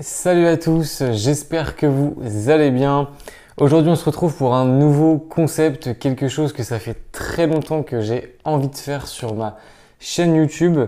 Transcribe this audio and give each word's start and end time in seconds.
Salut 0.00 0.46
à 0.46 0.56
tous, 0.56 1.02
j'espère 1.12 1.74
que 1.74 1.86
vous 1.86 2.14
allez 2.48 2.70
bien. 2.70 3.08
Aujourd'hui 3.56 3.90
on 3.90 3.96
se 3.96 4.04
retrouve 4.04 4.34
pour 4.34 4.54
un 4.54 4.64
nouveau 4.64 5.18
concept, 5.18 5.98
quelque 5.98 6.28
chose 6.28 6.52
que 6.52 6.62
ça 6.62 6.78
fait 6.78 6.96
très 7.10 7.46
longtemps 7.46 7.82
que 7.82 8.00
j'ai 8.00 8.36
envie 8.44 8.68
de 8.68 8.76
faire 8.76 9.08
sur 9.08 9.34
ma 9.34 9.56
chaîne 9.98 10.36
YouTube. 10.36 10.78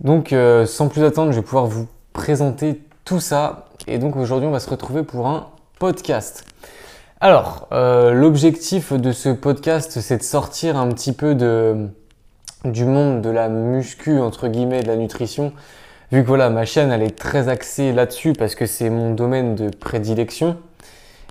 Donc 0.00 0.32
euh, 0.32 0.64
sans 0.64 0.88
plus 0.88 1.04
attendre, 1.04 1.32
je 1.32 1.36
vais 1.36 1.42
pouvoir 1.42 1.66
vous 1.66 1.86
présenter 2.12 2.80
tout 3.04 3.20
ça. 3.20 3.66
Et 3.86 3.98
donc 3.98 4.16
aujourd'hui 4.16 4.48
on 4.48 4.52
va 4.52 4.60
se 4.60 4.70
retrouver 4.70 5.02
pour 5.02 5.26
un 5.26 5.48
podcast. 5.78 6.46
Alors, 7.20 7.68
euh, 7.72 8.12
l'objectif 8.12 8.92
de 8.92 9.12
ce 9.12 9.28
podcast, 9.28 10.00
c'est 10.00 10.18
de 10.18 10.22
sortir 10.22 10.78
un 10.78 10.88
petit 10.88 11.12
peu 11.12 11.34
du 12.64 12.84
monde 12.84 13.20
de 13.20 13.30
la 13.30 13.48
muscu, 13.48 14.18
entre 14.20 14.48
guillemets, 14.48 14.82
de 14.82 14.88
la 14.88 14.96
nutrition, 14.96 15.52
vu 16.12 16.22
que 16.22 16.28
voilà, 16.28 16.50
ma 16.50 16.64
chaîne 16.64 16.92
elle 16.92 17.02
est 17.02 17.18
très 17.18 17.48
axée 17.48 17.92
là-dessus 17.92 18.34
parce 18.34 18.54
que 18.54 18.66
c'est 18.66 18.90
mon 18.90 19.14
domaine 19.14 19.54
de 19.54 19.70
prédilection. 19.70 20.58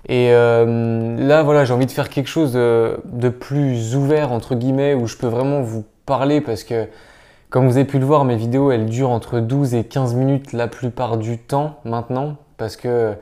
Et 0.08 0.32
euh, 0.32 1.16
là, 1.16 1.44
voilà, 1.44 1.64
j'ai 1.64 1.72
envie 1.72 1.86
de 1.86 1.92
faire 1.92 2.08
quelque 2.08 2.28
chose 2.28 2.52
de, 2.54 3.28
plus 3.28 3.94
ouvert 3.94 4.32
entre 4.32 4.56
guillemets 4.56 4.94
où 4.94 5.06
je 5.06 5.16
peux 5.16 5.28
vraiment 5.28 5.62
vous 5.62 5.84
parler 6.06 6.40
parce 6.40 6.64
que, 6.64 6.88
comme 7.50 7.68
vous 7.68 7.76
avez 7.76 7.86
pu 7.86 8.00
le 8.00 8.04
voir, 8.04 8.24
mes 8.24 8.34
vidéos 8.34 8.72
elles 8.72 8.86
durent 8.86 9.10
entre 9.10 9.38
12 9.38 9.74
et 9.74 9.84
15 9.84 10.14
minutes 10.14 10.52
la 10.52 10.66
plupart 10.66 11.16
du 11.18 11.38
temps 11.38 11.78
maintenant 11.84 12.36
parce 12.56 12.76
que, 12.76 13.14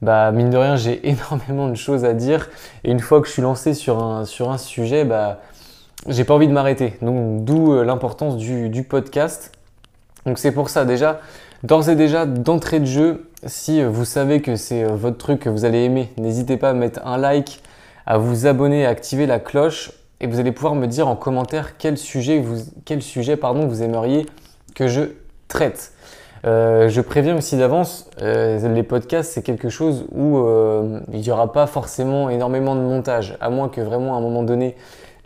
bah, 0.00 0.32
mine 0.32 0.48
de 0.48 0.56
rien, 0.56 0.76
j'ai 0.76 1.06
énormément 1.08 1.68
de 1.68 1.74
choses 1.74 2.06
à 2.06 2.14
dire 2.14 2.48
et 2.84 2.90
une 2.90 3.00
fois 3.00 3.20
que 3.20 3.26
je 3.26 3.32
suis 3.32 3.42
lancé 3.42 3.74
sur 3.74 4.02
un, 4.02 4.24
sur 4.24 4.50
un 4.50 4.58
sujet, 4.58 5.04
bah, 5.04 5.40
j'ai 6.08 6.24
pas 6.24 6.32
envie 6.32 6.48
de 6.48 6.52
m'arrêter. 6.52 6.94
Donc, 7.02 7.44
d'où 7.44 7.72
euh, 7.74 7.84
l'importance 7.84 8.38
du, 8.38 8.70
du 8.70 8.82
podcast. 8.82 9.52
Donc 10.26 10.38
c'est 10.38 10.52
pour 10.52 10.70
ça 10.70 10.84
déjà, 10.84 11.20
d'ores 11.62 11.88
et 11.88 11.96
déjà, 11.96 12.26
d'entrée 12.26 12.80
de 12.80 12.86
jeu, 12.86 13.30
si 13.46 13.82
vous 13.82 14.04
savez 14.04 14.40
que 14.40 14.56
c'est 14.56 14.84
euh, 14.84 14.88
votre 14.94 15.18
truc 15.18 15.40
que 15.40 15.48
vous 15.48 15.64
allez 15.64 15.84
aimer, 15.84 16.10
n'hésitez 16.16 16.56
pas 16.56 16.70
à 16.70 16.72
mettre 16.72 17.06
un 17.06 17.18
like, 17.18 17.60
à 18.06 18.18
vous 18.18 18.46
abonner, 18.46 18.86
à 18.86 18.90
activer 18.90 19.26
la 19.26 19.38
cloche 19.38 19.92
et 20.20 20.26
vous 20.26 20.38
allez 20.38 20.52
pouvoir 20.52 20.74
me 20.74 20.86
dire 20.86 21.08
en 21.08 21.16
commentaire 21.16 21.76
quel 21.76 21.98
sujet 21.98 22.40
vous, 22.40 22.62
quel 22.84 23.02
sujet, 23.02 23.36
pardon, 23.36 23.66
vous 23.66 23.82
aimeriez 23.82 24.26
que 24.74 24.86
je 24.86 25.02
traite. 25.48 25.92
Euh, 26.46 26.88
je 26.88 27.00
préviens 27.00 27.36
aussi 27.36 27.56
d'avance, 27.56 28.10
euh, 28.20 28.68
les 28.74 28.82
podcasts 28.82 29.32
c'est 29.32 29.42
quelque 29.42 29.70
chose 29.70 30.06
où 30.12 30.38
il 31.12 31.20
n'y 31.20 31.30
aura 31.30 31.52
pas 31.52 31.66
forcément 31.66 32.28
énormément 32.28 32.74
de 32.74 32.80
montage, 32.80 33.36
à 33.40 33.48
moins 33.48 33.68
que 33.68 33.80
vraiment 33.80 34.14
à 34.14 34.18
un 34.18 34.20
moment 34.20 34.42
donné 34.42 34.76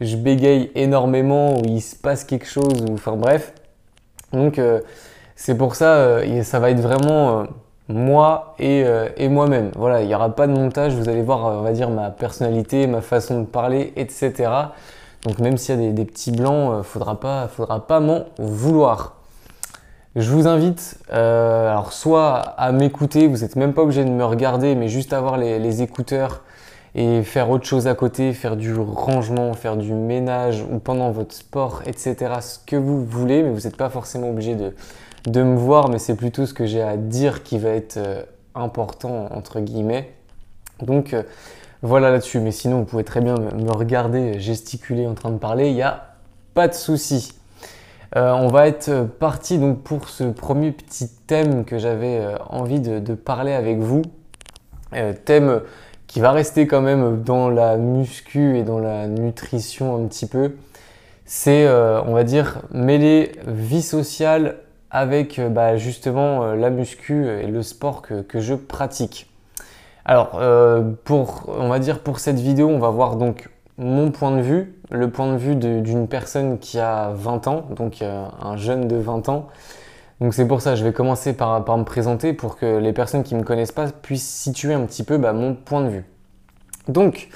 je 0.01 0.17
bégaye 0.17 0.71
énormément, 0.75 1.59
ou 1.59 1.63
il 1.65 1.81
se 1.81 1.97
passe 1.97 2.25
quelque 2.25 2.47
chose, 2.47 2.85
ou 2.89 2.95
enfin 2.95 3.17
bref. 3.17 3.53
Donc 4.33 4.59
euh, 4.59 4.81
c'est 5.37 5.57
pour 5.57 5.75
ça, 5.75 5.95
euh, 5.95 6.43
ça 6.43 6.59
va 6.59 6.71
être 6.71 6.81
vraiment 6.81 7.41
euh, 7.41 7.45
moi 7.89 8.55
et, 8.59 9.29
moi-même. 9.29 9.71
Voilà, 9.77 10.03
il 10.03 10.09
n'y 10.09 10.15
aura 10.15 10.35
pas 10.35 10.47
de 10.47 10.53
montage, 10.53 10.95
vous 10.95 11.09
allez 11.09 11.23
voir, 11.23 11.45
on 11.59 11.63
va 11.63 11.73
dire, 11.73 11.91
ma 11.91 12.11
personnalité, 12.11 12.87
ma 12.87 13.01
façon 13.01 13.41
de 13.41 13.47
parler, 13.47 13.93
etc. 13.97 14.51
Donc 15.25 15.39
même 15.39 15.57
s'il 15.57 15.83
y 15.83 15.89
a 15.89 15.93
des, 15.93 16.05
petits 16.05 16.33
blancs, 16.33 16.83
faudra 16.83 17.19
pas, 17.19 17.49
faudra 17.49 17.87
pas 17.87 18.01
m'en 18.01 18.27
vouloir. 18.39 19.15
Je 20.17 20.31
vous 20.31 20.47
invite, 20.47 20.99
alors 21.11 21.93
soit 21.93 22.35
à 22.37 22.73
m'écouter, 22.73 23.27
vous 23.27 23.39
n'êtes 23.39 23.57
même 23.57 23.73
pas 23.73 23.83
obligé 23.83 24.05
de 24.05 24.11
me 24.11 24.25
regarder, 24.25 24.75
mais 24.75 24.89
juste 24.89 25.13
avoir 25.13 25.39
les, 25.39 25.83
écouteurs 25.83 26.43
et 26.99 27.23
faire 27.23 27.49
autre 27.49 27.65
chose 27.65 27.87
à 27.87 27.95
côté, 27.95 28.33
faire 28.33 28.57
du 28.57 28.75
rangement, 28.75 29.55
faire 29.55 29.77
du 29.77 29.93
ménage 29.93 30.65
ou 30.69 30.81
pendant 30.81 31.13
votre 31.13 31.33
sport, 31.33 31.83
etc. 31.87 32.17
Ce 32.41 32.59
que 32.59 32.75
vous 32.75 33.05
voulez, 33.05 33.45
mais 33.45 33.51
vous 33.51 33.61
n'êtes 33.61 33.77
pas 33.77 33.89
forcément 33.89 34.31
obligé 34.31 34.57
de, 34.57 34.75
de 35.29 35.43
me 35.45 35.57
voir, 35.57 35.91
mais 35.91 36.01
c'est 36.01 36.17
plutôt 36.17 36.45
ce 36.45 36.53
que 36.53 36.67
j'ai 36.67 36.83
à 36.83 36.97
dire 36.97 37.45
qui 37.45 37.57
va 37.57 37.69
être 37.69 37.99
euh, 37.99 38.25
important, 38.57 39.29
entre 39.33 39.61
guillemets. 39.61 40.13
Donc 40.83 41.15
euh, 41.15 41.23
voilà 41.83 42.11
là-dessus, 42.11 42.41
mais 42.41 42.51
sinon 42.51 42.81
vous 42.81 42.85
pouvez 42.85 43.05
très 43.05 43.21
bien 43.21 43.37
me 43.37 43.71
regarder 43.71 44.41
gesticuler 44.41 45.07
en 45.07 45.15
train 45.15 45.31
de 45.31 45.39
parler, 45.39 45.69
il 45.69 45.75
n'y 45.75 45.83
a 45.83 46.17
pas 46.55 46.67
de 46.67 46.75
souci. 46.75 47.33
Euh, 48.17 48.33
on 48.33 48.49
va 48.49 48.67
être 48.67 49.05
parti 49.21 49.59
donc 49.59 49.85
pour 49.85 50.09
ce 50.09 50.25
premier 50.25 50.73
petit 50.73 51.09
thème 51.29 51.65
que 51.65 51.79
j'avais 51.79 52.27
envie 52.51 52.81
de, 52.81 52.99
de, 52.99 53.15
parler 53.15 53.53
avec 53.53 53.79
vous. 53.79 54.03
thème 55.25 55.61
qui 56.09 56.21
va 56.21 56.33
rester 56.33 56.67
quand 56.67 56.81
même 56.81 57.23
dans 57.23 57.49
la 57.51 57.77
muscu 57.77 58.59
et 58.59 58.65
dans 58.65 58.81
la 58.81 59.07
nutrition 59.07 59.95
un 59.95 60.09
petit 60.09 60.27
peu, 60.27 60.55
c'est, 61.27 61.67
euh, 61.67 62.03
on 62.07 62.15
va 62.15 62.25
dire, 62.25 62.63
mêler 62.73 63.33
vie 63.47 63.83
sociale 63.83 64.57
avec 64.91 65.39
euh, 65.39 65.51
bah, 65.51 65.77
justement 65.77 66.43
euh, 66.43 66.57
la 66.57 66.71
muscu 66.71 67.29
et 67.29 67.47
le 67.47 67.63
sport 67.63 68.01
que, 68.01 68.41
je 68.41 68.55
pratique. 68.55 69.31
Alors, 70.07 70.41
pour, 71.05 71.45
on 71.49 71.69
va 71.69 71.79
dire 71.79 71.99
pour 71.99 72.19
cette 72.19 72.41
vidéo, 72.41 72.69
on 72.69 72.79
va 72.79 72.89
voir 72.89 73.17
donc 73.17 73.51
mon 73.77 74.11
point 74.11 74.35
de 74.35 74.41
vue, 74.41 74.75
le 74.91 75.11
point 75.11 75.31
de 75.31 75.37
vue 75.37 75.55
d'une 75.55 76.09
personne 76.09 76.59
qui 76.59 76.79
a 76.79 77.11
20 77.13 77.47
ans, 77.47 77.67
donc 77.77 78.01
un 78.01 78.57
jeune 78.57 78.89
de 78.89 78.97
20 78.97 79.29
ans, 79.29 79.49
donc 80.21 80.35
c'est 80.35 80.47
pour 80.47 80.61
ça, 80.61 80.75
je 80.75 80.85
vais 80.85 80.93
commencer 80.93 81.33
par, 81.33 81.61
me 81.61 81.85
présenter 81.85 82.33
pour 82.33 82.57
que 82.57 82.79
les 82.79 82.93
personnes 82.93 83.23
qui 83.23 83.35
ne 83.35 83.41
me 83.41 83.45
connaissent 83.45 83.73
pas 83.73 83.87
puissent 83.91 84.29
situer 84.29 84.75
un 84.75 84.85
petit 84.85 85.05
peu 85.05 85.17
bah, 85.17 85.33
mon 85.33 85.55
point 85.55 85.83
de 85.83 85.89
vue. 85.89 86.05
Donc, 86.89 87.29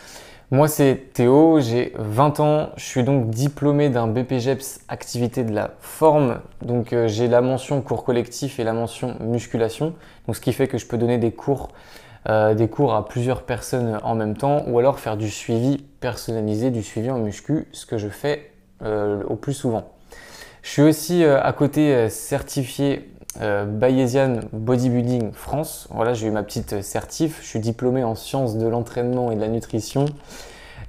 moi 0.50 0.68
c'est 0.68 1.12
Théo, 1.14 1.60
j'ai 1.60 1.94
20 1.96 2.40
ans, 2.40 2.70
je 2.76 2.84
suis 2.84 3.04
donc 3.04 3.30
diplômé 3.30 3.88
d'un 3.88 4.06
BPGEPS 4.06 4.80
activité 4.88 5.44
de 5.44 5.54
la 5.54 5.70
forme. 5.80 6.40
Donc 6.60 6.92
euh, 6.92 7.08
j'ai 7.08 7.28
la 7.28 7.40
mention 7.40 7.80
cours 7.82 8.04
collectif 8.04 8.58
et 8.58 8.64
la 8.64 8.72
mention 8.72 9.16
musculation. 9.20 9.94
Ce 10.30 10.40
qui 10.40 10.52
fait 10.52 10.68
que 10.68 10.76
je 10.76 10.86
peux 10.86 10.98
donner 10.98 11.18
des 11.18 11.32
cours, 11.32 11.68
euh, 12.28 12.54
des 12.54 12.68
cours 12.68 12.94
à 12.94 13.06
plusieurs 13.06 13.44
personnes 13.44 13.98
en 14.02 14.14
même 14.14 14.36
temps 14.36 14.64
ou 14.66 14.78
alors 14.78 14.98
faire 14.98 15.16
du 15.16 15.30
suivi 15.30 15.78
personnalisé, 16.00 16.70
du 16.70 16.82
suivi 16.82 17.10
en 17.10 17.18
muscu, 17.18 17.68
ce 17.72 17.86
que 17.86 17.96
je 17.96 18.08
fais 18.08 18.50
euh, 18.82 19.22
au 19.28 19.36
plus 19.36 19.54
souvent. 19.54 19.92
Je 20.62 20.70
suis 20.70 20.82
aussi 20.82 21.24
euh, 21.24 21.42
à 21.42 21.52
côté 21.52 21.92
euh, 21.92 22.08
certifié 22.08 23.10
euh, 23.40 23.64
Bayesian 23.66 24.40
Bodybuilding 24.52 25.32
France. 25.32 25.88
Voilà, 25.90 26.14
j'ai 26.14 26.28
eu 26.28 26.30
ma 26.30 26.44
petite 26.44 26.82
certif. 26.82 27.40
Je 27.42 27.48
suis 27.48 27.58
diplômé 27.58 28.04
en 28.04 28.14
sciences 28.14 28.56
de 28.56 28.66
l'entraînement 28.68 29.32
et 29.32 29.34
de 29.34 29.40
la 29.40 29.48
nutrition. 29.48 30.06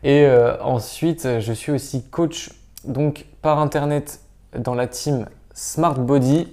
Et 0.04 0.28
ensuite, 0.62 1.40
je 1.40 1.54
suis 1.54 1.72
aussi 1.72 2.04
coach 2.04 2.50
donc 2.84 3.26
par 3.42 3.60
internet 3.60 4.20
dans 4.54 4.76
la 4.76 4.86
team 4.86 5.28
Smart 5.54 5.98
Body. 5.98 6.50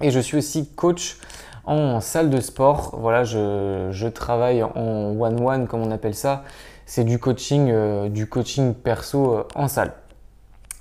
Et 0.00 0.10
je 0.10 0.18
suis 0.18 0.38
aussi 0.38 0.66
coach 0.66 1.18
en 1.66 2.00
salle 2.00 2.30
de 2.30 2.40
sport. 2.40 2.94
Voilà, 2.98 3.22
je, 3.22 4.08
travaille 4.08 4.62
en 4.62 5.14
one-one 5.20 5.66
comme 5.66 5.82
on 5.82 5.90
appelle 5.90 6.14
ça. 6.14 6.42
C'est 6.86 7.04
du 7.04 7.18
coaching, 7.18 8.08
du 8.08 8.26
coaching 8.26 8.72
perso 8.72 9.44
en 9.54 9.68
salle. 9.68 9.92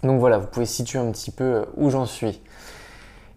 Donc 0.04 0.20
voilà, 0.20 0.38
vous 0.38 0.48
pouvez 0.48 0.66
situer 0.66 1.00
un 1.00 1.12
petit 1.12 1.32
peu 1.32 1.44
euh, 1.44 1.66
où 1.76 1.90
j'en 1.90 2.06
suis. 2.06 2.42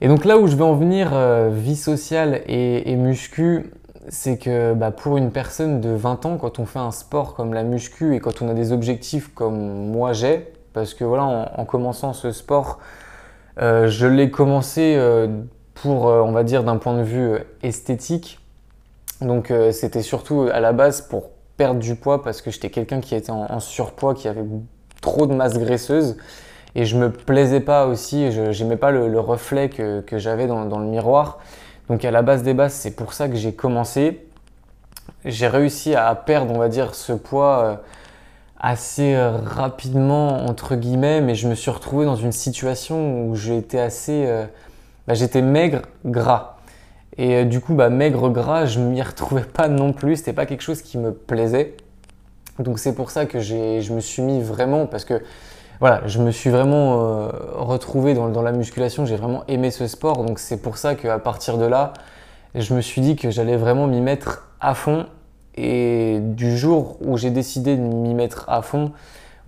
Et 0.01 0.09
donc 0.09 0.25
là 0.25 0.39
où 0.39 0.47
je 0.47 0.57
vais 0.57 0.63
en 0.63 0.75
venir, 0.75 1.11
euh, 1.13 1.51
vie 1.53 1.77
sociale 1.77 2.43
et, 2.47 2.97
muscu, 2.97 3.71
c'est 4.09 4.37
que 4.37 4.75
bah, 4.75 4.91
pour 4.91 5.17
une 5.17 5.31
personne 5.31 5.81
de 5.81 5.91
20 5.91 6.27
ans, 6.27 6.37
quand 6.37 6.59
on 6.59 6.67
fait 6.67 6.81
un 6.81 6.91
sport 6.91 7.35
comme 7.35 7.55
la 7.55 7.63
muscu 7.63 8.15
et 8.15 8.21
quand 8.21 8.43
on 8.43 8.49
a 8.49 8.55
des 8.55 8.73
objectifs 8.73 9.33
comme 9.33 9.91
moi 9.91 10.13
j'ai, 10.13 10.53
parce 10.73 10.95
que 10.95 11.05
voilà, 11.05 11.53
en, 11.57 11.65
commençant 11.65 12.13
ce 12.13 12.33
sport, 12.33 12.81
euh, 13.61 13.87
je 13.87 14.07
l'ai 14.07 14.31
commencé 14.31 14.99
pour, 15.75 16.07
on 16.07 16.33
va 16.33 16.43
dire, 16.43 16.65
d'un 16.65 16.79
point 16.79 16.97
de 16.97 17.03
vue 17.03 17.39
esthétique. 17.63 18.41
Donc 19.21 19.53
c'était 19.71 20.03
surtout 20.03 20.49
à 20.53 20.59
la 20.59 20.73
base 20.73 21.03
pour 21.03 21.29
perdre 21.57 21.79
du 21.79 21.95
poids 21.95 22.25
parce 22.25 22.43
que 22.43 22.51
j'étais 22.51 22.71
quelqu'un 22.71 23.01
qui 23.01 23.15
était 23.15 23.31
en, 23.31 23.61
surpoids, 23.61 24.15
qui 24.15 24.27
avait 24.27 24.45
trop 25.01 25.29
de 25.29 25.35
masse 25.35 25.59
graisseuse 25.59 26.17
et 26.75 26.85
je 26.85 26.97
me 26.97 27.11
plaisais 27.11 27.61
pas 27.61 27.87
aussi, 27.87 28.33
je 28.33 28.63
n'aimais 28.63 28.77
pas 28.77 28.91
le, 28.91 29.21
reflet 29.21 29.69
que, 29.69 30.03
j'avais 30.13 30.47
dans, 30.47 30.65
dans, 30.65 30.79
le 30.79 30.87
miroir. 30.87 31.39
Donc 31.89 32.05
à 32.05 32.11
la 32.11 32.23
base 32.23 32.43
des 32.43 32.55
bases, 32.55 32.73
c'est 32.73 32.97
pour 32.97 33.13
ça 33.13 33.29
que 33.29 33.37
j'ai 33.37 33.53
commencé. 33.53 34.27
J'ai 35.25 35.49
réussi 35.49 35.95
à 35.95 36.15
perdre, 36.15 36.53
on 36.55 36.59
va 36.59 36.69
dire, 36.69 36.95
ce 36.95 37.13
poids 37.13 37.65
euh, 37.65 37.77
assez 38.59 39.15
euh, 39.15 39.37
rapidement, 39.37 40.47
entre 40.47 40.75
guillemets, 40.75 41.21
mais 41.21 41.35
je 41.35 41.49
me 41.49 41.55
suis 41.55 41.71
retrouvé 41.71 42.07
dans 42.07 42.17
une 42.17 42.33
situation 42.33 43.27
où 43.27 43.37
j'étais 43.37 43.79
assez... 43.81 44.25
Euh, 44.27 44.47
bah, 45.07 45.15
j'étais 45.15 45.43
maigre, 45.43 45.83
gras. 46.05 46.57
Et 47.19 47.45
du 47.45 47.61
coup, 47.61 47.75
bah, 47.75 47.91
maigre, 47.91 48.31
gras, 48.31 48.65
je 48.65 48.81
m'y 48.81 49.03
retrouvais 49.03 49.43
pas 49.43 49.69
non 49.69 49.93
plus, 49.93 50.17
c'était 50.17 50.33
pas 50.33 50.47
quelque 50.47 50.63
chose 50.63 50.81
qui 50.81 50.97
me 50.97 51.13
plaisait. 51.13 51.77
Donc 52.59 52.79
c'est 52.79 52.95
pour 52.95 53.11
ça 53.11 53.27
que 53.27 53.41
je 53.41 53.93
me 53.93 54.01
suis 54.01 54.23
mis 54.23 54.41
vraiment, 54.41 54.87
parce 54.87 55.05
que 55.05 55.23
voilà, 55.83 56.01
je 56.07 56.21
me 56.21 56.31
suis 56.31 56.49
vraiment 56.49 57.03
euh, 57.03 57.29
retrouvé 57.57 58.15
dans, 58.15 58.41
la 58.41 58.53
musculation, 58.53 59.05
j'ai 59.05 59.17
vraiment 59.17 59.43
aimé 59.49 59.73
ce 59.73 59.89
sport, 59.89 60.25
donc 60.25 60.39
c'est 60.39 60.59
pour 60.63 60.77
ça 60.77 60.95
qu'à 60.95 61.19
partir 61.19 61.59
de 61.59 61.65
là, 61.65 61.93
je 62.55 62.73
me 62.73 62.81
suis 62.81 63.01
dit 63.01 63.17
que 63.17 63.33
j'allais 63.33 63.57
vraiment 63.57 63.89
m'y 63.89 64.01
mettre 64.01 64.47
à 64.61 64.75
fond. 64.75 65.07
Et 65.57 66.21
du 66.21 66.57
jour 66.57 66.99
où 67.01 67.19
j'ai 67.19 67.31
décidé 67.31 67.75
de 67.77 67.83
m'y 67.83 68.15
mettre 68.15 68.45
à 68.49 68.63
fond, 68.63 68.93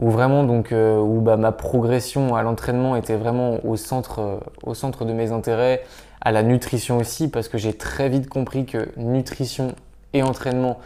où 0.00 0.10
vraiment 0.10 0.42
donc 0.42 0.72
où 0.72 1.20
bah, 1.20 1.36
ma 1.36 1.52
progression 1.52 2.34
à 2.34 2.42
l'entraînement 2.42 2.96
était 2.96 3.14
vraiment 3.14 3.64
au 3.64 3.76
centre, 3.76 4.40
au 4.64 4.74
centre 4.74 5.04
de 5.04 5.12
mes 5.12 5.30
intérêts, 5.30 5.84
à 6.20 6.32
la 6.32 6.42
nutrition 6.42 6.98
aussi, 6.98 7.28
parce 7.28 7.46
que 7.46 7.58
j'ai 7.58 7.74
très 7.74 8.08
vite 8.08 8.28
compris 8.28 8.66
que 8.66 8.88
nutrition 8.96 9.76
et 10.14 10.24
entraînement, 10.24 10.80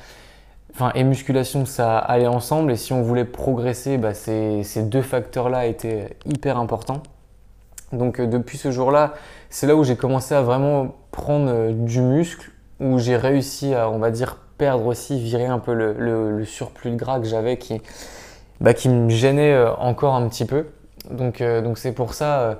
enfin 0.78 0.92
et 0.94 1.02
musculation, 1.02 1.66
ça 1.66 1.98
allait 1.98 2.28
ensemble. 2.28 2.70
Et 2.70 2.76
si 2.76 2.92
on 2.92 3.02
voulait 3.02 3.24
progresser, 3.24 3.98
bah, 3.98 4.14
ces, 4.14 4.62
deux 4.82 5.02
facteurs-là 5.02 5.66
étaient 5.66 6.16
hyper 6.24 6.58
importants. 6.58 7.02
Donc 7.92 8.20
depuis 8.20 8.58
ce 8.58 8.70
jour-là, 8.70 9.14
c'est 9.50 9.66
là 9.66 9.74
où 9.74 9.82
j'ai 9.82 9.96
commencé 9.96 10.34
à 10.34 10.42
vraiment 10.42 10.94
prendre 11.10 11.72
du 11.72 12.00
muscle, 12.00 12.50
où 12.80 12.98
j'ai 12.98 13.16
réussi 13.16 13.74
à, 13.74 13.90
on 13.90 13.98
va 13.98 14.10
dire, 14.10 14.36
perdre 14.58 14.86
aussi, 14.86 15.18
virer 15.18 15.46
un 15.46 15.58
peu 15.58 15.72
le, 15.72 16.44
surplus 16.44 16.90
de 16.90 16.96
gras 16.96 17.18
que 17.18 17.26
j'avais 17.26 17.56
qui, 17.56 17.80
bah, 18.60 18.72
me 18.86 19.08
gênait 19.08 19.54
euh, 19.54 19.72
encore 19.76 20.14
un 20.14 20.28
petit 20.28 20.44
peu. 20.44 20.66
Donc 21.10 21.40
euh, 21.40 21.72
c'est 21.76 21.92
pour 21.92 22.12
ça, 22.14 22.40
euh, 22.40 22.54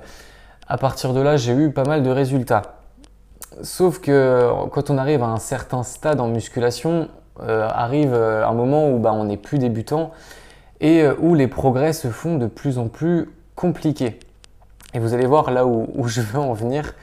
à 0.67 0.77
partir 0.77 1.13
de 1.13 1.21
là, 1.21 1.37
j'ai 1.37 1.53
eu 1.53 1.71
pas 1.71 1.83
mal 1.83 2.03
de 2.03 2.09
résultats. 2.09 2.79
Sauf 3.61 3.99
que 3.99 4.49
quand 4.71 4.89
on 4.89 4.97
arrive 4.97 5.23
à 5.23 5.27
un 5.27 5.39
certain 5.39 5.83
stade 5.83 6.21
en 6.21 6.27
musculation, 6.27 7.09
arrive 7.47 8.13
un 8.13 8.53
moment 8.53 8.89
où 8.89 8.99
bah, 8.99 9.13
on 9.13 9.25
n'est 9.25 9.37
plus 9.37 9.59
débutant 9.59 10.11
et 10.81 11.05
où 11.19 11.35
les 11.35 11.47
progrès 11.47 11.93
se 11.93 12.07
font 12.07 12.37
de 12.37 12.47
plus 12.47 12.77
en 12.77 12.87
plus 12.87 13.29
compliqués. 13.55 14.19
Et 14.93 14.99
vous 14.99 15.13
allez 15.13 15.25
voir 15.25 15.51
là 15.51 15.65
où, 15.65 16.07
je 16.07 16.21
veux 16.21 16.39
en 16.39 16.53
venir. 16.53 16.95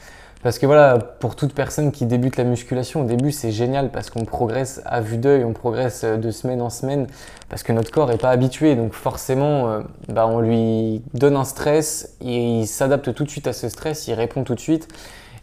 Parce 0.42 0.58
que 0.58 0.66
voilà, 0.66 0.98
pour 0.98 1.34
toute 1.34 1.54
personne 1.54 1.92
qui 1.92 2.06
débute 2.06 2.36
la 2.36 2.44
musculation, 2.44 3.02
au 3.02 3.04
début 3.04 3.32
c'est 3.32 3.50
génial 3.50 3.90
parce 3.90 4.10
qu'on 4.10 4.24
progresse 4.24 4.80
à 4.84 5.00
vue 5.00 5.16
d'œil, 5.16 5.44
on 5.44 5.52
progresse 5.52 6.04
euh, 6.04 6.18
de 6.18 6.30
semaine 6.30 6.62
en 6.62 6.70
semaine 6.70 7.08
parce 7.48 7.64
que 7.64 7.72
notre 7.72 7.90
corps 7.90 8.08
n'est 8.08 8.18
pas 8.18 8.30
habitué. 8.30 8.76
Donc 8.76 8.92
forcément, 8.92 9.68
euh, 9.68 9.80
bah, 10.08 10.26
on 10.28 10.40
lui 10.40 11.02
donne 11.14 11.36
un 11.36 11.44
stress, 11.44 12.16
et 12.20 12.60
il 12.60 12.66
s'adapte 12.66 13.12
tout 13.12 13.24
de 13.24 13.30
suite 13.30 13.48
à 13.48 13.52
ce 13.52 13.68
stress, 13.68 14.06
il 14.06 14.14
répond 14.14 14.44
tout 14.44 14.54
de 14.54 14.60
suite 14.60 14.88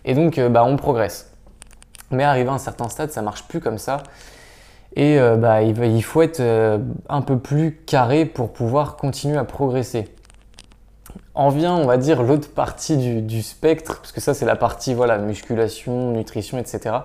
et 0.06 0.14
donc 0.14 0.38
euh, 0.38 0.48
bah, 0.48 0.64
on 0.64 0.78
progresse. 0.78 1.32
Mais 2.12 2.24
arrivé 2.24 2.50
à 2.50 2.54
un 2.54 2.58
certain 2.58 2.88
stade, 2.88 3.12
ça 3.12 3.22
marche 3.22 3.44
plus 3.44 3.60
comme 3.60 3.80
ça. 3.80 4.04
Et 4.96 5.18
bah, 5.40 5.64
il 5.64 6.04
faut 6.04 6.22
être 6.22 6.42
un 7.10 7.22
peu 7.22 7.40
plus 7.40 7.80
carré 7.86 8.26
pour 8.26 8.54
pouvoir 8.54 8.96
continuer 8.96 9.38
à 9.38 9.44
progresser 9.44 10.14
en 11.36 11.50
vient, 11.50 11.76
on 11.76 11.86
va 11.86 11.98
dire, 11.98 12.22
l'autre 12.24 12.50
partie 12.50 13.22
du, 13.22 13.42
spectre, 13.42 14.00
parce 14.00 14.12
que 14.12 14.22
ça, 14.22 14.34
c'est 14.34 14.46
la 14.46 14.56
partie, 14.56 14.94
voilà, 14.94 15.18
musculation, 15.18 16.12
nutrition, 16.12 16.58
etc. 16.58 16.96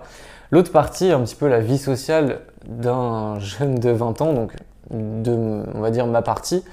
L'autre 0.50 0.70
partie, 0.70 1.10
un 1.10 1.20
petit 1.20 1.34
peu 1.34 1.48
la 1.48 1.60
vie 1.60 1.78
sociale 1.78 2.40
d'un 2.66 3.38
jeune 3.38 3.76
de 3.76 3.90
20 3.90 4.20
ans, 4.20 4.32
donc 4.32 4.52
de, 4.90 5.62
on 5.74 5.80
va 5.80 5.90
dire, 5.90 6.06
ma 6.06 6.22
partie, 6.22 6.64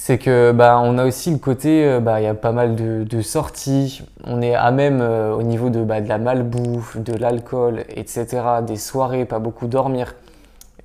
c'est 0.00 0.16
que 0.16 0.52
bah, 0.52 0.80
on 0.80 0.96
a 0.96 1.04
aussi 1.04 1.32
le 1.32 1.38
côté, 1.38 1.84
euh, 1.84 1.98
bah, 1.98 2.20
il 2.20 2.24
y 2.24 2.28
a 2.28 2.34
pas 2.34 2.52
mal 2.52 2.76
de, 2.76 3.20
sorties, 3.20 4.02
on 4.24 4.40
est 4.40 4.54
à 4.54 4.70
même 4.70 5.00
euh, 5.00 5.34
au 5.34 5.42
niveau 5.42 5.70
de, 5.70 5.82
bah, 5.82 6.00
de 6.00 6.08
la 6.08 6.18
malbouffe, 6.18 6.96
de 6.98 7.14
l'alcool, 7.14 7.84
etc., 7.88 8.26
des 8.62 8.76
soirées, 8.76 9.24
pas 9.24 9.40
beaucoup 9.40 9.66
dormir. 9.66 10.14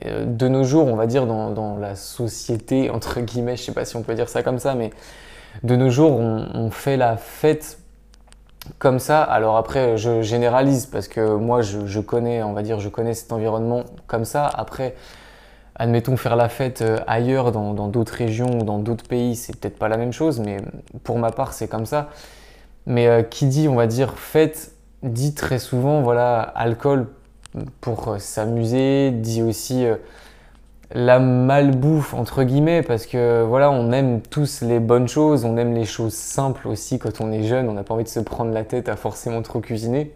Euh, 0.03 0.25
de 0.25 0.47
nos 0.47 0.63
jours, 0.63 0.87
on 0.87 0.95
va 0.95 1.05
dire, 1.05 1.27
dans, 1.27 1.51
dans 1.51 1.77
la 1.77 1.95
société, 1.95 2.89
entre 2.89 3.21
guillemets, 3.21 3.55
je 3.55 3.61
sais 3.61 3.71
pas 3.71 3.85
si 3.85 3.95
on 3.95 4.01
peut 4.01 4.15
dire 4.15 4.29
ça 4.29 4.41
comme 4.41 4.57
ça, 4.57 4.73
mais 4.73 4.89
de 5.61 5.75
nos 5.75 5.91
jours, 5.91 6.19
on, 6.19 6.71
fait 6.71 6.97
la 6.97 7.15
fête 7.15 7.77
comme 8.79 8.97
ça. 8.97 9.21
Alors 9.21 9.57
après, 9.57 9.95
je 9.95 10.23
généralise 10.23 10.87
parce 10.87 11.07
que 11.07 11.35
moi, 11.35 11.61
je, 11.61 11.99
connais, 11.99 12.41
on 12.41 12.53
va 12.53 12.63
dire, 12.63 12.79
je 12.79 12.89
connais 12.89 13.13
cet 13.13 13.31
environnement 13.31 13.83
comme 14.07 14.25
ça. 14.25 14.47
Après, 14.47 14.95
admettons 15.75 16.17
faire 16.17 16.35
la 16.35 16.49
fête 16.49 16.81
euh, 16.81 16.99
ailleurs, 17.07 17.51
dans 17.51 17.73
d'autres 17.87 18.13
régions 18.13 18.59
ou 18.59 18.63
dans 18.63 18.79
d'autres 18.79 19.07
pays, 19.07 19.35
c'est 19.35 19.55
peut-être 19.55 19.77
pas 19.77 19.87
la 19.87 19.97
même 19.97 20.13
chose, 20.13 20.39
mais 20.39 20.57
pour 21.03 21.17
ma 21.17 21.31
part, 21.31 21.53
c'est 21.53 21.67
comme 21.67 21.85
ça. 21.85 22.09
Mais 22.85 23.07
euh, 23.07 23.23
qui 23.23 23.47
dit, 23.47 23.67
on 23.67 23.75
va 23.75 23.87
dire, 23.87 24.13
fête, 24.17 24.71
dit 25.01 25.33
très 25.33 25.59
souvent, 25.59 26.01
voilà, 26.01 26.41
alcool 26.41 27.07
pour 27.81 28.09
euh, 28.09 28.19
s'amuser, 28.19 29.11
dit 29.11 29.41
aussi 29.41 29.85
la 30.95 31.19
malbouffe 31.19 32.13
entre 32.13 32.43
guillemets 32.43 32.83
parce 32.83 33.07
que 33.07 33.43
voilà 33.43 33.71
on 33.71 33.91
aime 33.91 34.21
tous 34.21 34.61
les 34.61 34.79
bonnes 34.79 35.07
choses, 35.07 35.43
on 35.43 35.57
aime 35.57 35.73
les 35.73 35.85
choses 35.85 36.13
simples 36.13 36.67
aussi 36.67 36.99
quand 36.99 37.19
on 37.19 37.31
est 37.31 37.43
jeune, 37.43 37.67
on 37.67 37.73
n'a 37.73 37.83
pas 37.83 37.95
envie 37.95 38.03
de 38.03 38.09
se 38.09 38.19
prendre 38.19 38.51
la 38.51 38.63
tête 38.63 38.89
à 38.89 38.95
forcément 38.95 39.41
trop 39.41 39.59
cuisiner. 39.59 40.13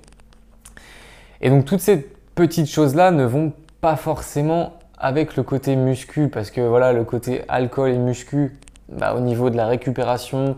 Et 1.41 1.49
donc 1.49 1.65
toutes 1.65 1.79
ces 1.79 2.07
petites 2.35 2.69
choses 2.69 2.93
là 2.93 3.09
ne 3.09 3.25
vont 3.25 3.53
pas 3.81 3.95
forcément 3.95 4.76
avec 4.97 5.35
le 5.35 5.43
côté 5.43 5.75
muscu 5.75 6.27
parce 6.27 6.51
que 6.51 6.61
voilà 6.61 6.93
le 6.93 7.03
côté 7.03 7.41
alcool 7.47 7.91
et 7.91 7.97
muscu 7.97 8.57
bah, 8.89 9.13
au 9.15 9.19
niveau 9.19 9.49
de 9.49 9.57
la 9.57 9.67
récupération, 9.67 10.55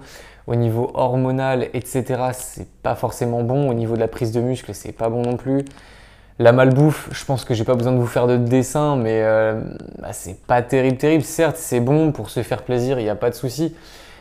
au 0.47 0.55
niveau 0.55 0.91
hormonal 0.93 1.67
etc 1.73 2.29
c'est 2.33 2.67
pas 2.81 2.95
forcément 2.95 3.43
bon, 3.43 3.69
au 3.69 3.73
niveau 3.73 3.95
de 3.95 3.99
la 3.99 4.07
prise 4.07 4.31
de 4.31 4.41
muscle 4.41 4.73
c'est 4.73 4.91
pas 4.91 5.09
bon 5.09 5.21
non 5.23 5.37
plus. 5.37 5.65
La 6.41 6.53
malbouffe, 6.53 7.09
je 7.11 7.25
pense 7.25 7.43
que 7.43 7.53
j'ai 7.53 7.65
pas 7.65 7.75
besoin 7.75 7.91
de 7.91 7.97
vous 7.97 8.07
faire 8.07 8.25
de 8.25 8.37
dessin, 8.37 8.95
mais 8.95 9.23
euh, 9.23 9.61
bah, 10.01 10.13
c'est 10.13 10.39
pas 10.39 10.61
terrible, 10.61 10.95
terrible. 10.95 11.25
Certes, 11.25 11.57
c'est 11.57 11.81
bon 11.81 12.13
pour 12.13 12.29
se 12.29 12.43
faire 12.43 12.63
plaisir, 12.63 12.97
il 12.97 13.03
n'y 13.03 13.09
a 13.09 13.15
pas 13.15 13.29
de 13.29 13.35
souci, 13.35 13.75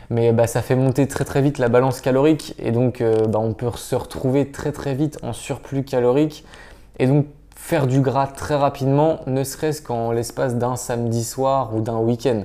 mais 0.09 0.33
bah, 0.33 0.45
ça 0.45 0.61
fait 0.61 0.75
monter 0.75 1.07
très 1.07 1.23
très 1.23 1.41
vite 1.41 1.59
la 1.59 1.69
balance 1.69 2.01
calorique 2.01 2.55
et 2.59 2.71
donc 2.71 2.99
euh, 2.99 3.25
on 3.33 3.53
peut 3.53 3.71
se 3.75 3.95
retrouver 3.95 4.51
très 4.51 4.73
très 4.73 4.95
vite 4.95 5.17
en 5.23 5.31
surplus 5.31 5.85
calorique 5.85 6.43
et 6.97 7.07
donc 7.07 7.25
faire 7.59 7.85
du 7.85 8.01
gras 8.01 8.27
très 8.27 8.55
rapidement, 8.55 9.19
ne 9.27 9.43
serait-ce 9.43 9.81
qu'en 9.81 10.11
l'espace 10.11 10.55
d'un 10.55 10.75
samedi 10.75 11.23
soir 11.23 11.75
ou 11.75 11.81
d'un 11.81 11.97
week-end. 11.97 12.43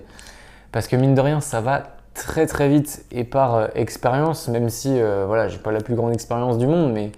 Parce 0.72 0.86
que 0.86 0.96
mine 0.96 1.14
de 1.14 1.20
rien, 1.20 1.40
ça 1.40 1.60
va 1.60 1.84
très 2.12 2.46
très 2.46 2.68
vite 2.68 3.04
et 3.10 3.24
par 3.24 3.54
euh, 3.54 3.66
expérience, 3.74 4.48
même 4.48 4.68
si 4.68 5.00
voilà, 5.26 5.48
j'ai 5.48 5.58
pas 5.58 5.72
la 5.72 5.80
plus 5.80 5.94
grande 5.94 6.12
expérience 6.12 6.58
du 6.58 6.66
monde, 6.66 6.92
mais 6.92 7.10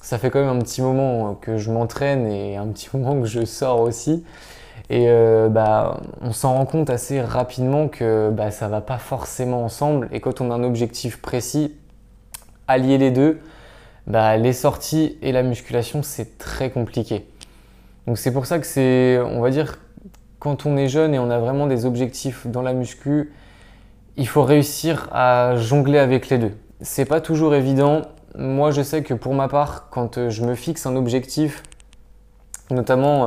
ça 0.00 0.18
fait 0.18 0.30
quand 0.30 0.40
même 0.40 0.56
un 0.56 0.60
petit 0.60 0.82
moment 0.82 1.34
que 1.34 1.56
je 1.56 1.70
m'entraîne 1.70 2.26
et 2.26 2.56
un 2.56 2.66
petit 2.66 2.88
moment 2.96 3.20
que 3.20 3.26
je 3.26 3.44
sors 3.44 3.80
aussi. 3.80 4.24
Et 4.90 5.06
euh, 5.08 5.48
bah, 5.48 6.00
on 6.20 6.32
s'en 6.32 6.54
rend 6.54 6.66
compte 6.66 6.90
assez 6.90 7.20
rapidement 7.20 7.88
que 7.88 8.30
bah, 8.30 8.50
ça 8.50 8.68
va 8.68 8.80
pas 8.80 8.98
forcément 8.98 9.64
ensemble. 9.64 10.08
Et 10.12 10.20
quand 10.20 10.40
on 10.40 10.50
a 10.50 10.54
un 10.54 10.64
objectif 10.64 11.22
précis, 11.22 11.74
allier 12.68 12.98
les 12.98 13.10
deux, 13.10 13.40
bah, 14.06 14.36
les 14.36 14.52
sorties 14.52 15.16
et 15.22 15.32
la 15.32 15.42
musculation, 15.42 16.02
c'est 16.02 16.36
très 16.36 16.70
compliqué. 16.70 17.26
Donc 18.06 18.18
c'est 18.18 18.32
pour 18.32 18.46
ça 18.46 18.58
que 18.58 18.66
c'est, 18.66 19.18
on 19.18 19.40
va 19.40 19.50
dire, 19.50 19.78
quand 20.38 20.66
on 20.66 20.76
est 20.76 20.88
jeune 20.88 21.14
et 21.14 21.18
on 21.18 21.30
a 21.30 21.38
vraiment 21.38 21.66
des 21.66 21.86
objectifs 21.86 22.46
dans 22.46 22.62
la 22.62 22.72
muscu, 22.72 23.32
il 24.16 24.26
faut 24.28 24.42
réussir 24.42 25.08
à 25.12 25.56
jongler 25.56 25.98
avec 25.98 26.28
les 26.28 26.38
deux. 26.38 26.52
C'est 26.80 27.04
pas 27.04 27.20
toujours 27.20 27.54
évident 27.54 28.02
moi, 28.38 28.70
je 28.70 28.82
sais 28.82 29.02
que 29.02 29.14
pour 29.14 29.34
ma 29.34 29.48
part, 29.48 29.88
quand 29.90 30.16
euh, 30.16 30.30
je 30.30 30.44
me 30.44 30.54
fixe 30.54 30.86
un 30.86 30.96
objectif, 30.96 31.62
notamment 32.70 33.24
euh, 33.24 33.26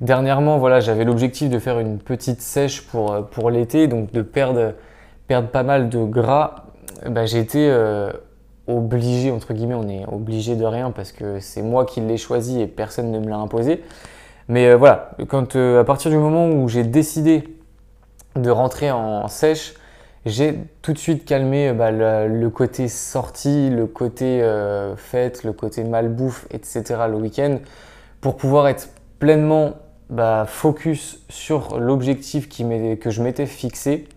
dernièrement, 0.00 0.58
voilà, 0.58 0.80
j'avais 0.80 1.04
l'objectif 1.04 1.48
de 1.48 1.58
faire 1.58 1.78
une 1.78 1.98
petite 1.98 2.40
sèche 2.40 2.82
pour, 2.82 3.12
euh, 3.12 3.22
pour 3.22 3.50
l'été, 3.50 3.86
donc 3.86 4.12
de 4.12 4.22
perdre, 4.22 4.74
pas 5.28 5.62
mal 5.62 5.88
de 5.88 6.02
gras. 6.04 6.64
Bah, 7.08 7.26
j'ai 7.26 7.38
été 7.38 7.72
obligé, 8.70 9.30
entre 9.30 9.52
guillemets, 9.52 9.74
on 9.74 9.88
est 9.88 10.06
obligé 10.06 10.56
de 10.56 10.64
rien 10.64 10.90
parce 10.90 11.12
que 11.12 11.40
c'est 11.40 11.62
moi 11.62 11.84
qui 11.84 12.00
l'ai 12.00 12.16
choisi 12.16 12.60
et 12.60 12.66
personne 12.66 13.10
ne 13.10 13.18
me 13.18 13.28
l'a 13.28 13.36
imposé. 13.36 13.82
Mais 14.48 14.74
voilà, 14.74 15.12
quand, 15.28 15.56
à 15.56 15.84
partir 15.84 16.10
du 16.10 16.16
moment 16.16 16.48
où 16.48 16.68
j'ai 16.68 16.82
décidé 16.82 17.44
de 18.36 18.50
rentrer 18.50 18.90
en 18.90 19.28
sèche, 19.28 19.74
j'ai 20.26 20.58
tout 20.82 20.92
de 20.92 20.98
suite 20.98 21.24
calmé 21.24 21.68
euh, 21.68 21.72
bah, 21.72 21.90
le, 21.90 22.48
côté 22.50 22.88
sortie, 22.88 23.70
le 23.70 23.86
côté 23.86 24.42
euh, 24.42 24.94
fête, 24.96 25.44
le 25.44 25.52
côté 25.52 25.84
malbouffe, 25.84 26.46
etc. 26.50 26.82
le 27.08 27.16
week-end 27.16 27.58
pour 28.20 28.36
pouvoir 28.36 28.68
être 28.68 28.90
pleinement 29.18 29.76
bah, 30.10 30.44
focus 30.46 31.20
sur 31.28 31.78
l'objectif 31.78 32.48
que 32.48 33.10
je 33.10 33.22
m'étais 33.22 33.46
fixé 33.46 34.08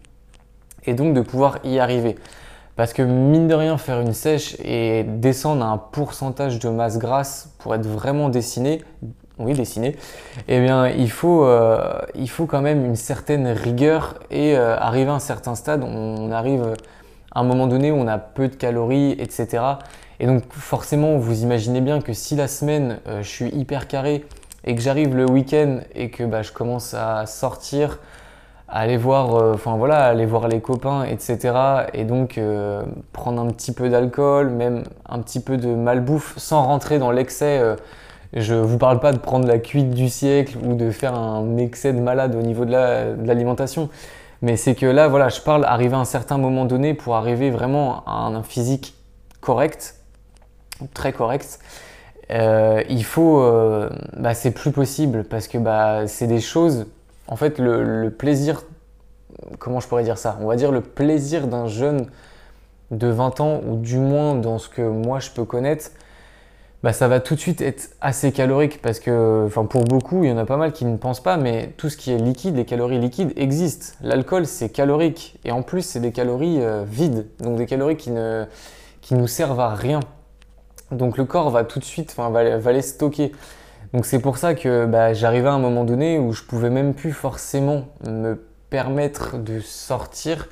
et 0.85 0.93
donc 0.93 1.13
de 1.13 1.21
pouvoir 1.21 1.59
y 1.63 1.79
arriver. 1.79 2.17
Parce 2.75 2.93
que 2.93 3.03
mine 3.03 3.47
de 3.47 3.53
rien, 3.53 3.77
faire 3.77 4.01
une 4.01 4.13
sèche 4.13 4.55
et 4.63 5.03
descendre 5.03 5.63
à 5.63 5.67
un 5.67 5.77
pourcentage 5.77 6.59
de 6.59 6.69
masse 6.69 6.97
grasse 6.97 7.53
pour 7.59 7.75
être 7.75 7.85
vraiment 7.85 8.29
dessiné, 8.29 8.83
oui, 9.39 9.53
dessiner, 9.53 9.95
eh 10.47 10.59
bien, 10.59 10.87
il 10.87 11.09
faut, 11.09 11.45
euh, 11.45 12.01
quand 12.47 12.61
même 12.61 12.85
une 12.85 12.95
certaine 12.95 13.47
rigueur 13.47 14.15
et 14.31 14.55
euh, 14.55 14.77
arriver 14.77 15.09
à 15.09 15.15
un 15.15 15.19
certain 15.19 15.55
stade, 15.55 15.83
on, 15.83 16.31
arrive 16.31 16.73
à 17.31 17.39
un 17.39 17.43
moment 17.43 17.67
donné 17.67 17.91
où 17.91 17.95
on 17.95 18.07
a 18.07 18.17
peu 18.17 18.47
de 18.47 18.55
calories, 18.55 19.11
etc. 19.19 19.63
Et 20.19 20.27
donc, 20.27 20.43
forcément, 20.51 21.17
vous 21.17 21.41
imaginez 21.41 21.81
bien 21.81 21.99
que 21.99 22.13
si 22.13 22.35
la 22.35 22.47
semaine, 22.47 22.99
euh, 23.07 23.23
je 23.23 23.29
suis 23.29 23.49
hyper 23.49 23.87
carré 23.87 24.25
et 24.65 24.75
que 24.75 24.81
j'arrive 24.81 25.15
le 25.15 25.29
week-end 25.29 25.79
et 25.95 26.09
que 26.09 26.23
bah, 26.23 26.41
je 26.41 26.51
commence 26.51 26.93
à 26.93 27.25
sortir, 27.25 27.99
aller 28.81 28.97
voir, 28.97 29.53
enfin 29.53 29.77
voilà, 29.77 30.05
aller 30.05 30.25
voir 30.25 30.47
les 30.47 30.59
copains, 30.59 31.03
etc. 31.03 31.53
Et 31.93 32.05
donc, 32.05 32.39
prendre 33.11 33.41
un 33.41 33.47
petit 33.47 33.71
peu 33.71 33.89
d'alcool, 33.89 34.49
même 34.49 34.83
un 35.07 35.19
petit 35.19 35.39
peu 35.39 35.57
de 35.57 35.75
malbouffe, 35.75 36.33
sans 36.37 36.63
rentrer 36.63 36.99
dans 36.99 37.11
l'excès 37.11 37.61
je 38.33 38.55
vous 38.55 38.77
parle 38.77 38.99
pas 38.99 39.13
de 39.13 39.19
prendre 39.19 39.47
la 39.47 39.59
cuite 39.59 39.91
du 39.91 40.09
siècle 40.09 40.57
ou 40.63 40.75
de 40.75 40.89
faire 40.89 41.13
un 41.13 41.57
excès 41.57 41.93
de 41.93 41.99
malade 41.99 42.35
au 42.35 42.41
niveau 42.41 42.65
de 42.65 42.71
l'alimentation. 43.25 43.89
Mais 44.41 44.57
c'est 44.57 44.75
que 44.75 44.85
là, 44.85 45.07
voilà, 45.07 45.29
je 45.29 45.39
parle 45.39 45.63
arriver 45.65 45.95
à 45.95 45.99
un 45.99 46.05
certain 46.05 46.37
moment 46.37 46.65
donné 46.65 46.93
pour 46.93 47.15
arriver 47.15 47.51
vraiment 47.51 48.03
à 48.05 48.25
un 48.25 48.43
physique 48.43 48.95
correct, 49.39 49.95
très 50.93 51.13
correct. 51.13 51.59
Euh, 52.31 52.83
il 52.89 53.05
faut, 53.05 53.41
euh, 53.41 53.89
bah, 54.17 54.33
c'est 54.33 54.51
plus 54.51 54.71
possible 54.71 55.23
parce 55.25 55.47
que 55.47 55.57
bah, 55.57 56.07
c'est 56.07 56.27
des 56.27 56.41
choses. 56.41 56.87
En 57.27 57.35
fait, 57.35 57.59
le, 57.59 58.09
plaisir, 58.09 58.63
comment 59.59 59.79
je 59.79 59.87
pourrais 59.87 60.03
dire 60.03 60.17
ça? 60.17 60.37
On 60.41 60.47
va 60.47 60.55
dire 60.55 60.71
le 60.71 60.81
plaisir 60.81 61.47
d'un 61.47 61.67
jeune 61.67 62.07
de 62.91 63.07
20 63.07 63.39
ans, 63.39 63.61
ou 63.65 63.77
du 63.77 63.97
moins 63.97 64.35
dans 64.35 64.59
ce 64.59 64.69
que 64.69 64.81
moi 64.81 65.19
je 65.19 65.31
peux 65.31 65.45
connaître, 65.45 65.91
bah, 66.83 66.91
ça 66.91 67.07
va 67.07 67.21
tout 67.21 67.35
de 67.35 67.39
suite 67.39 67.61
être 67.61 67.91
assez 68.01 68.33
calorique 68.33 68.81
parce 68.81 68.99
que, 68.99 69.45
enfin, 69.47 69.63
pour 69.63 69.85
beaucoup, 69.85 70.25
il 70.25 70.29
y 70.29 70.33
en 70.33 70.37
a 70.37 70.45
pas 70.45 70.57
mal 70.57 70.73
qui 70.73 70.83
ne 70.83 70.97
pensent 70.97 71.23
pas, 71.23 71.37
mais 71.37 71.73
tout 71.77 71.89
ce 71.89 71.95
qui 71.95 72.11
est 72.11 72.17
liquide, 72.17 72.57
les 72.57 72.65
calories 72.65 72.99
liquides 72.99 73.31
existent. 73.37 73.97
L'alcool, 74.01 74.45
c'est 74.45 74.67
calorique 74.67 75.39
et 75.45 75.53
en 75.53 75.61
plus, 75.61 75.81
c'est 75.81 76.01
des 76.01 76.11
calories 76.11 76.61
euh, 76.61 76.83
vides, 76.85 77.25
donc 77.39 77.55
des 77.55 77.67
calories 77.67 77.95
qui 77.95 78.11
ne, 78.11 78.43
qui 79.01 79.15
nous 79.15 79.27
servent 79.27 79.61
à 79.61 79.73
rien. 79.73 80.01
Donc 80.91 81.17
le 81.17 81.23
corps 81.23 81.49
va 81.51 81.63
tout 81.63 81.79
de 81.79 81.85
suite, 81.85 82.13
enfin, 82.17 82.29
va, 82.29 82.57
va 82.57 82.71
les 82.73 82.81
stocker. 82.81 83.31
Donc 83.93 84.07
c'est 84.07 84.19
pour 84.19 84.37
ça 84.37 84.55
que 84.55 84.85
bah, 84.85 85.13
j'arrivais 85.13 85.49
à 85.49 85.53
un 85.53 85.59
moment 85.59 85.83
donné 85.83 86.17
où 86.17 86.33
je 86.33 86.41
pouvais 86.43 86.71
même 86.71 86.95
plus 86.95 87.13
forcément 87.13 87.85
me 88.07 88.35
permettre 88.71 89.37
de 89.37 89.59
sortir 89.59 90.47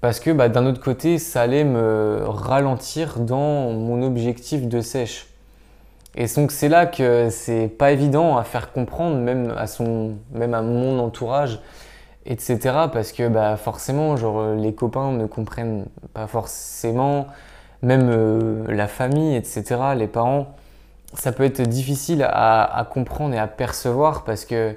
parce 0.00 0.18
que 0.18 0.30
bah, 0.30 0.48
d'un 0.48 0.66
autre 0.66 0.80
côté, 0.80 1.18
ça 1.18 1.42
allait 1.42 1.64
me 1.64 2.22
ralentir 2.24 3.20
dans 3.20 3.70
mon 3.70 4.02
objectif 4.02 4.66
de 4.66 4.80
sèche. 4.80 5.28
Et 6.16 6.26
donc 6.26 6.50
c'est 6.50 6.68
là 6.68 6.86
que 6.86 7.28
c'est 7.30 7.68
pas 7.68 7.92
évident 7.92 8.36
à 8.36 8.42
faire 8.42 8.72
comprendre, 8.72 9.16
même 9.16 9.54
à, 9.56 9.66
son, 9.66 10.16
même 10.32 10.54
à 10.54 10.62
mon 10.62 10.98
entourage, 10.98 11.60
etc. 12.26 12.58
Parce 12.92 13.12
que 13.12 13.28
bah, 13.28 13.56
forcément, 13.56 14.16
genre, 14.16 14.54
les 14.54 14.74
copains 14.74 15.12
ne 15.12 15.26
comprennent 15.26 15.86
pas 16.14 16.26
forcément, 16.26 17.28
même 17.82 18.08
euh, 18.10 18.64
la 18.68 18.88
famille, 18.88 19.36
etc., 19.36 19.76
les 19.96 20.08
parents, 20.08 20.56
ça 21.14 21.32
peut 21.32 21.44
être 21.44 21.62
difficile 21.62 22.26
à, 22.28 22.86
comprendre 22.90 23.34
et 23.34 23.38
à 23.38 23.46
percevoir 23.46 24.24
parce 24.24 24.44
que 24.44 24.76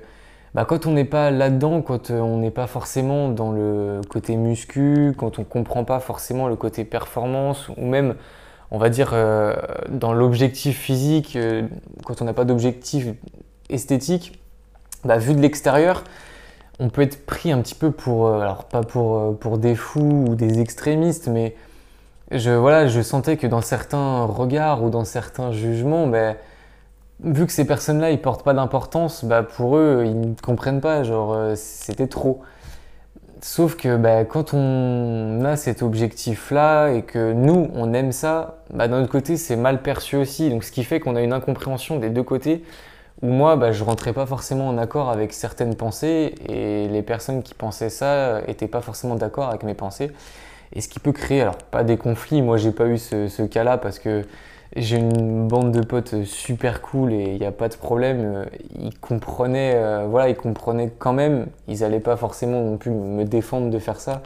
bah, 0.53 0.65
quand 0.65 0.85
on 0.85 0.91
n'est 0.91 1.05
pas 1.05 1.31
là-dedans, 1.31 1.81
quand 1.81 2.11
on 2.11 2.37
n'est 2.37 2.51
pas 2.51 2.67
forcément 2.67 3.29
dans 3.29 3.51
le 3.51 4.01
côté 4.09 4.35
muscu, 4.35 5.13
quand 5.17 5.39
on 5.39 5.43
comprend 5.43 5.83
pas 5.83 5.99
forcément 5.99 6.47
le 6.47 6.55
côté 6.55 6.85
performance 6.85 7.69
ou 7.77 7.85
même 7.85 8.15
on 8.71 8.77
va 8.77 8.89
dire, 8.89 9.11
euh, 9.13 9.55
dans 9.89 10.13
l'objectif 10.13 10.77
physique, 10.77 11.35
euh, 11.35 11.63
quand 12.05 12.21
on 12.21 12.25
n'a 12.25 12.33
pas 12.33 12.45
d'objectif 12.45 13.07
esthétique, 13.69 14.39
bah, 15.03 15.17
vu 15.17 15.33
de 15.33 15.39
l'extérieur, 15.39 16.03
on 16.79 16.89
peut 16.89 17.01
être 17.01 17.25
pris 17.25 17.51
un 17.51 17.61
petit 17.61 17.75
peu 17.75 17.91
pour, 17.91 18.27
euh, 18.27 18.41
alors 18.41 18.65
pas 18.65 18.81
pour, 18.81 19.37
pour 19.39 19.57
des 19.57 19.75
fous 19.75 20.25
ou 20.29 20.35
des 20.35 20.59
extrémistes, 20.59 21.27
mais 21.27 21.55
je, 22.31 22.51
voilà, 22.51 22.87
je 22.87 23.01
sentais 23.01 23.37
que 23.37 23.47
dans 23.47 23.61
certains 23.61 24.25
regards 24.25 24.83
ou 24.83 24.89
dans 24.89 25.05
certains 25.05 25.51
jugements, 25.51 26.07
bah, 26.07 26.33
vu 27.23 27.45
que 27.45 27.51
ces 27.51 27.65
personnes-là, 27.65 28.11
ils 28.11 28.21
portent 28.21 28.43
pas 28.43 28.53
d'importance, 28.53 29.25
bah, 29.25 29.43
pour 29.43 29.77
eux, 29.77 30.03
ils 30.05 30.19
ne 30.19 30.35
comprennent 30.35 30.81
pas, 30.81 31.03
genre, 31.03 31.55
c'était 31.55 32.07
trop. 32.07 32.41
Sauf 33.41 33.75
que 33.75 33.95
bah, 33.97 34.25
quand 34.25 34.53
on 34.53 35.43
a 35.45 35.55
cet 35.55 35.83
objectif-là 35.83 36.89
et 36.89 37.03
que 37.03 37.31
nous, 37.33 37.69
on 37.75 37.93
aime 37.93 38.11
ça, 38.11 38.63
bah, 38.73 38.87
d'un 38.87 39.03
autre 39.03 39.11
côté, 39.11 39.37
c'est 39.37 39.55
mal 39.55 39.81
perçu 39.83 40.15
aussi. 40.15 40.49
Donc, 40.49 40.63
ce 40.63 40.71
qui 40.71 40.83
fait 40.83 40.99
qu'on 40.99 41.15
a 41.15 41.21
une 41.21 41.33
incompréhension 41.33 41.97
des 41.97 42.09
deux 42.09 42.23
côtés 42.23 42.63
où 43.21 43.27
moi, 43.27 43.55
bah, 43.55 43.71
je 43.71 43.83
rentrais 43.83 44.13
pas 44.13 44.25
forcément 44.25 44.67
en 44.67 44.77
accord 44.77 45.09
avec 45.09 45.31
certaines 45.31 45.75
pensées 45.75 46.35
et 46.49 46.87
les 46.87 47.03
personnes 47.03 47.43
qui 47.43 47.53
pensaient 47.53 47.89
ça 47.89 48.41
n'étaient 48.47 48.67
pas 48.67 48.81
forcément 48.81 49.15
d'accord 49.15 49.49
avec 49.49 49.63
mes 49.63 49.75
pensées. 49.75 50.11
Et 50.75 50.81
ce 50.81 50.89
qui 50.89 50.99
peut 50.99 51.13
créer, 51.13 51.41
alors 51.41 51.55
pas 51.55 51.83
des 51.83 51.97
conflits, 51.97 52.41
moi 52.41 52.57
j'ai 52.57 52.71
pas 52.71 52.85
eu 52.87 52.97
ce, 52.97 53.43
cas-là 53.43 53.77
parce 53.77 53.97
que 53.97 54.25
j'ai 54.75 54.97
une 54.97 55.47
bande 55.47 55.71
de 55.71 55.81
potes 55.81 56.25
super 56.25 56.81
cool 56.81 57.13
et 57.13 57.31
il 57.31 57.39
n'y 57.39 57.45
a 57.45 57.53
pas 57.53 57.69
de 57.69 57.75
problème. 57.75 58.45
Ils 58.77 58.97
comprenaient, 58.99 59.73
euh, 59.75 60.05
voilà, 60.09 60.27
ils 60.27 60.35
comprenaient 60.35 60.91
quand 60.97 61.13
même. 61.13 61.47
Ils 61.69 61.79
n'allaient 61.79 62.01
pas 62.01 62.17
forcément 62.17 62.61
non 62.61 62.75
plus 62.75 62.91
me 62.91 63.23
défendre 63.23 63.69
de 63.69 63.79
faire 63.79 64.01
ça. 64.01 64.21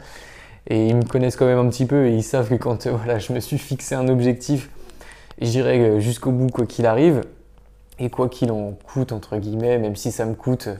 Et 0.66 0.88
ils 0.88 0.96
me 0.96 1.04
connaissent 1.04 1.36
quand 1.36 1.46
même 1.46 1.58
un 1.58 1.68
petit 1.68 1.86
peu 1.86 2.06
et 2.06 2.14
ils 2.14 2.24
savent 2.24 2.48
que 2.48 2.56
quand 2.56 2.86
euh, 2.86 2.90
voilà, 2.96 3.20
je 3.20 3.32
me 3.32 3.38
suis 3.38 3.58
fixé 3.58 3.94
un 3.94 4.08
objectif, 4.08 4.70
j'irai 5.40 6.00
jusqu'au 6.00 6.32
bout 6.32 6.48
quoi 6.48 6.66
qu'il 6.66 6.86
arrive. 6.86 7.22
Et 8.00 8.08
quoi 8.10 8.28
qu'il 8.30 8.50
en 8.50 8.72
coûte, 8.72 9.12
entre 9.12 9.36
guillemets, 9.36 9.78
même 9.78 9.94
si 9.94 10.10
ça 10.10 10.24
me 10.24 10.34
coûte 10.34 10.70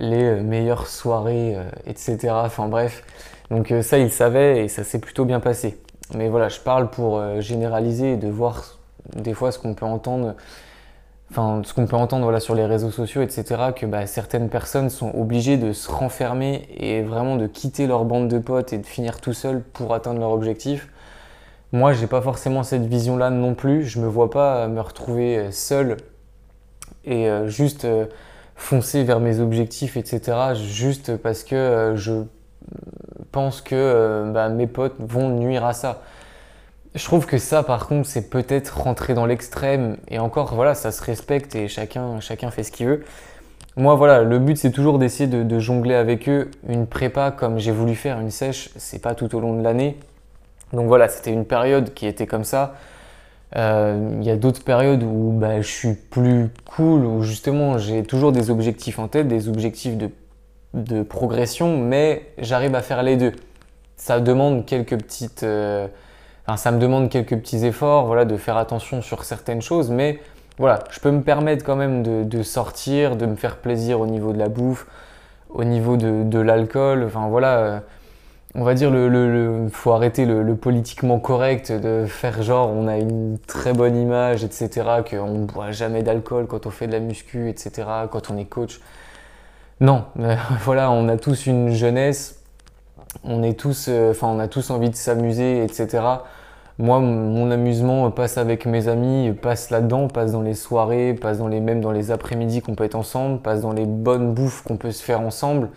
les 0.00 0.42
meilleures 0.42 0.88
soirées, 0.88 1.56
etc. 1.86 2.18
Enfin 2.32 2.66
bref. 2.66 3.04
Donc 3.50 3.70
euh, 3.70 3.82
ça, 3.82 3.98
ils 3.98 4.10
savaient 4.10 4.64
et 4.64 4.68
ça 4.68 4.84
s'est 4.84 4.98
plutôt 4.98 5.24
bien 5.24 5.40
passé. 5.40 5.78
Mais 6.14 6.28
voilà, 6.28 6.48
je 6.48 6.60
parle 6.60 6.90
pour 6.90 7.20
généraliser 7.40 8.12
et 8.12 8.16
de 8.16 8.28
voir 8.28 8.78
des 9.16 9.34
fois 9.34 9.50
ce 9.50 9.58
qu'on 9.58 9.74
peut 9.74 9.86
entendre, 9.86 10.36
enfin 11.32 11.62
ce 11.64 11.74
qu'on 11.74 11.86
peut 11.86 11.96
entendre 11.96 12.22
voilà, 12.22 12.38
sur 12.38 12.54
les 12.54 12.64
réseaux 12.64 12.92
sociaux, 12.92 13.22
etc., 13.22 13.44
que 13.74 13.86
bah, 13.86 14.06
certaines 14.06 14.48
personnes 14.48 14.88
sont 14.88 15.10
obligées 15.16 15.56
de 15.56 15.72
se 15.72 15.90
renfermer 15.90 16.68
et 16.76 17.02
vraiment 17.02 17.34
de 17.34 17.48
quitter 17.48 17.88
leur 17.88 18.04
bande 18.04 18.28
de 18.28 18.38
potes 18.38 18.72
et 18.72 18.78
de 18.78 18.86
finir 18.86 19.20
tout 19.20 19.32
seul 19.32 19.62
pour 19.62 19.94
atteindre 19.94 20.20
leur 20.20 20.30
objectif. 20.30 20.88
Moi, 21.72 21.92
j'ai 21.92 22.06
pas 22.06 22.22
forcément 22.22 22.62
cette 22.62 22.86
vision-là 22.86 23.30
non 23.30 23.54
plus. 23.54 23.84
Je 23.84 23.98
me 23.98 24.06
vois 24.06 24.30
pas 24.30 24.68
me 24.68 24.80
retrouver 24.80 25.50
seul 25.50 25.96
et 27.06 27.28
euh, 27.28 27.48
juste 27.48 27.84
euh, 27.84 28.06
foncer 28.56 29.04
vers 29.04 29.20
mes 29.20 29.40
objectifs, 29.40 29.96
etc. 29.96 30.54
Juste 30.54 31.16
parce 31.16 31.44
que 31.44 31.54
euh, 31.54 31.96
je 31.96 32.24
pense 33.32 33.60
que 33.60 34.30
bah, 34.32 34.48
mes 34.48 34.66
potes 34.66 34.96
vont 34.98 35.28
nuire 35.30 35.64
à 35.64 35.72
ça. 35.72 36.02
Je 36.96 37.04
trouve 37.04 37.26
que 37.26 37.36
ça, 37.36 37.62
par 37.62 37.86
contre, 37.86 38.08
c'est 38.08 38.30
peut-être 38.30 38.78
rentrer 38.80 39.12
dans 39.12 39.26
l'extrême. 39.26 39.98
Et 40.08 40.18
encore, 40.18 40.54
voilà, 40.54 40.74
ça 40.74 40.92
se 40.92 41.04
respecte 41.04 41.54
et 41.54 41.68
chacun, 41.68 42.20
chacun 42.20 42.50
fait 42.50 42.62
ce 42.62 42.72
qu'il 42.72 42.86
veut. 42.86 43.04
Moi, 43.76 43.94
voilà, 43.94 44.22
le 44.22 44.38
but, 44.38 44.56
c'est 44.56 44.70
toujours 44.70 44.98
d'essayer 44.98 45.28
de, 45.28 45.58
jongler 45.58 45.94
avec 45.94 46.26
eux. 46.30 46.50
Une 46.66 46.86
prépa, 46.86 47.30
comme 47.30 47.58
j'ai 47.58 47.72
voulu 47.72 47.94
faire 47.94 48.18
une 48.18 48.30
sèche, 48.30 48.70
c'est 48.76 49.02
pas 49.02 49.14
tout 49.14 49.34
au 49.36 49.40
long 49.40 49.54
de 49.54 49.62
l'année. 49.62 49.98
Donc 50.72 50.88
voilà, 50.88 51.08
c'était 51.08 51.32
une 51.32 51.44
période 51.44 51.92
qui 51.92 52.06
était 52.06 52.26
comme 52.26 52.44
ça. 52.44 52.76
Euh, 53.56 54.16
il 54.18 54.26
y 54.26 54.30
a 54.30 54.36
d'autres 54.36 54.64
périodes 54.64 55.02
où 55.02 55.32
bah, 55.32 55.60
je 55.60 55.68
suis 55.68 55.92
plus 55.92 56.48
cool, 56.64 57.04
où 57.04 57.22
justement 57.22 57.76
j'ai 57.76 58.02
toujours 58.02 58.32
des 58.32 58.48
objectifs 58.48 58.98
en 58.98 59.08
tête, 59.08 59.28
des 59.28 59.50
objectifs 59.50 59.98
de, 59.98 60.08
progression, 61.02 61.78
mais 61.78 62.30
j'arrive 62.38 62.74
à 62.74 62.82
faire 62.82 63.02
les 63.02 63.16
deux. 63.16 63.32
Ça 63.96 64.20
demande 64.20 64.66
quelques 64.66 64.96
petites. 64.96 65.42
Euh, 65.42 65.88
ça 66.56 66.70
me 66.70 66.78
demande 66.78 67.08
quelques 67.08 67.36
petits 67.36 67.64
efforts, 67.66 68.06
voilà, 68.06 68.24
de 68.24 68.36
faire 68.36 68.56
attention 68.56 69.02
sur 69.02 69.24
certaines 69.24 69.62
choses, 69.62 69.90
mais 69.90 70.20
voilà, 70.58 70.84
je 70.90 71.00
peux 71.00 71.10
me 71.10 71.22
permettre 71.22 71.64
quand 71.64 71.76
même 71.76 72.02
de, 72.02 72.42
sortir, 72.42 73.16
de 73.16 73.26
me 73.26 73.34
faire 73.34 73.56
plaisir 73.56 74.00
au 74.00 74.06
niveau 74.06 74.32
de 74.32 74.38
la 74.38 74.48
bouffe, 74.48 74.86
au 75.50 75.64
niveau 75.64 75.96
de, 75.96 76.38
l'alcool. 76.38 77.04
Enfin 77.04 77.28
voilà, 77.28 77.58
euh, 77.58 77.80
on 78.54 78.64
va 78.64 78.74
dire 78.74 78.90
le, 78.90 79.08
le, 79.08 79.68
faut 79.70 79.92
arrêter 79.92 80.24
le, 80.24 80.54
politiquement 80.54 81.18
correct 81.18 81.72
de 81.72 82.06
faire 82.06 82.42
genre 82.42 82.70
on 82.70 82.86
a 82.86 82.96
une 82.96 83.38
très 83.46 83.72
bonne 83.72 83.96
image, 83.96 84.44
etc. 84.44 85.02
Qu'on 85.10 85.26
ne 85.32 85.46
boit 85.46 85.72
jamais 85.72 86.02
d'alcool 86.02 86.46
quand 86.46 86.66
on 86.66 86.70
fait 86.70 86.86
de 86.86 86.92
la 86.92 87.00
muscu, 87.00 87.50
etc. 87.50 87.88
Quand 88.10 88.30
on 88.30 88.38
est 88.38 88.44
coach. 88.44 88.80
Non, 89.80 90.04
voilà, 90.62 90.90
on 90.90 91.08
a 91.08 91.16
tous 91.16 91.46
une 91.46 91.70
jeunesse, 91.70 92.42
on 93.24 93.42
est 93.42 93.58
tous, 93.58 93.86
euh, 93.88 94.10
enfin 94.10 94.28
on 94.28 94.38
a 94.38 94.48
tous 94.48 94.70
envie 94.70 94.90
de 94.90 94.96
s'amuser, 94.96 95.62
etc 95.62 96.18
moi, 96.78 97.00
mon 97.00 97.50
amusement 97.50 98.10
passe 98.10 98.36
avec 98.36 98.66
mes 98.66 98.88
amis, 98.88 99.32
passe 99.40 99.70
là-dedans, 99.70 100.08
passe 100.08 100.32
dans 100.32 100.42
les 100.42 100.54
soirées, 100.54 101.14
passe 101.14 101.38
dans 101.38 101.48
les 101.48 101.60
mêmes 101.60 101.80
dans 101.80 101.90
les 101.90 102.10
après-midi 102.10 102.60
qu'on 102.60 102.74
peut 102.74 102.84
être 102.84 102.96
ensemble, 102.96 103.40
passe 103.40 103.62
dans 103.62 103.72
les 103.72 103.86
bonnes 103.86 104.34
bouffes 104.34 104.62
qu'on 104.62 104.76
peut 104.76 104.90
se 104.90 105.02
faire 105.02 105.22
ensemble. 105.22 105.70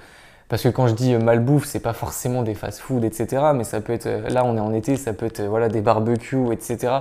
Parce 0.50 0.64
que 0.64 0.70
quand 0.70 0.88
je 0.88 0.96
dis 0.96 1.16
mal 1.16 1.40
bouffe, 1.40 1.66
c'est 1.66 1.80
pas 1.80 1.94
forcément 1.94 2.44
des 2.44 2.54
fast-food, 2.54 3.06
etc. 3.06 3.44
Mais 3.56 3.64
ça 3.64 3.80
peut 3.80 3.94
être, 3.94 4.10
là 4.30 4.44
on 4.44 4.58
est 4.58 4.60
en 4.60 4.74
été, 4.74 4.98
ça 4.98 5.14
peut 5.14 5.28
être 5.28 5.42
voilà 5.44 5.70
des 5.70 5.80
barbecues, 5.80 6.52
etc. 6.52 6.94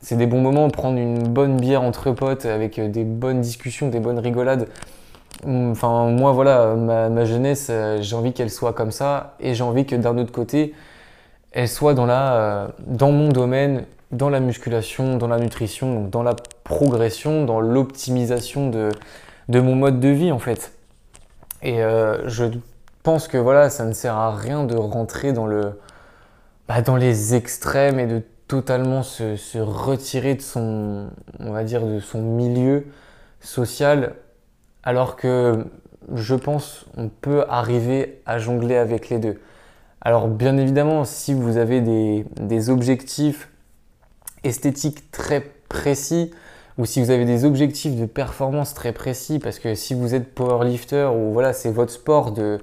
C'est 0.00 0.16
des 0.16 0.26
bons 0.26 0.40
moments, 0.40 0.70
prendre 0.70 0.98
une 0.98 1.28
bonne 1.28 1.58
bière 1.58 1.82
entre 1.82 2.12
potes 2.12 2.46
avec 2.46 2.80
des 2.80 3.04
bonnes 3.04 3.40
discussions, 3.42 3.88
des 3.88 4.00
bonnes 4.00 4.20
rigolades. 4.20 4.68
Enfin, 5.44 6.10
moi, 6.10 6.32
voilà, 6.32 6.74
ma, 6.74 7.24
jeunesse, 7.24 7.70
j'ai 8.00 8.16
envie 8.16 8.32
qu'elle 8.32 8.50
soit 8.50 8.72
comme 8.72 8.90
ça, 8.90 9.34
et 9.40 9.54
j'ai 9.54 9.62
envie 9.62 9.84
que 9.84 9.94
d'un 9.94 10.16
autre 10.18 10.32
côté, 10.32 10.74
elle 11.56 11.68
soit 11.68 11.94
dans, 11.94 12.04
la, 12.04 12.34
euh, 12.34 12.68
dans 12.86 13.12
mon 13.12 13.30
domaine, 13.30 13.86
dans 14.12 14.28
la 14.28 14.40
musculation, 14.40 15.16
dans 15.16 15.26
la 15.26 15.38
nutrition, 15.38 16.04
dans 16.04 16.22
la 16.22 16.36
progression, 16.64 17.46
dans 17.46 17.60
l'optimisation 17.60 18.68
de, 18.68 18.90
de 19.48 19.60
mon 19.60 19.74
mode 19.74 19.98
de 19.98 20.08
vie 20.08 20.32
en 20.32 20.38
fait. 20.38 20.72
Et 21.62 21.82
euh, 21.82 22.28
je 22.28 22.44
pense 23.02 23.26
que 23.26 23.38
voilà, 23.38 23.70
ça 23.70 23.86
ne 23.86 23.94
sert 23.94 24.14
à 24.14 24.36
rien 24.36 24.64
de 24.64 24.76
rentrer 24.76 25.32
dans, 25.32 25.46
le, 25.46 25.80
bah, 26.68 26.82
dans 26.82 26.96
les 26.96 27.34
extrêmes 27.34 27.98
et 27.98 28.06
de 28.06 28.22
totalement 28.48 29.02
se, 29.02 29.36
se, 29.36 29.56
retirer 29.56 30.34
de 30.34 30.42
son, 30.42 31.08
on 31.40 31.52
va 31.52 31.64
dire, 31.64 31.86
de 31.86 32.00
son 32.00 32.20
milieu 32.20 32.86
social, 33.40 34.12
alors 34.86 35.16
que 35.16 35.66
je 36.14 36.34
pense, 36.36 36.86
on 36.96 37.08
peut 37.08 37.44
arriver 37.48 38.22
à 38.24 38.38
jongler 38.38 38.76
avec 38.76 39.10
les 39.10 39.18
deux. 39.18 39.40
Alors 40.00 40.28
bien 40.28 40.56
évidemment, 40.56 41.04
si 41.04 41.34
vous 41.34 41.56
avez 41.56 41.80
des, 41.80 42.70
objectifs 42.70 43.50
esthétiques 44.44 45.10
très 45.10 45.40
précis, 45.68 46.30
ou 46.78 46.86
si 46.86 47.02
vous 47.02 47.10
avez 47.10 47.24
des 47.24 47.44
objectifs 47.44 47.96
de 47.96 48.06
performance 48.06 48.74
très 48.74 48.92
précis, 48.92 49.40
parce 49.40 49.58
que 49.58 49.74
si 49.74 49.92
vous 49.94 50.14
êtes 50.14 50.32
powerlifter 50.32 51.10
ou 51.12 51.32
voilà, 51.32 51.52
c'est 51.52 51.72
votre 51.72 51.92
sport 51.92 52.30
de, 52.30 52.60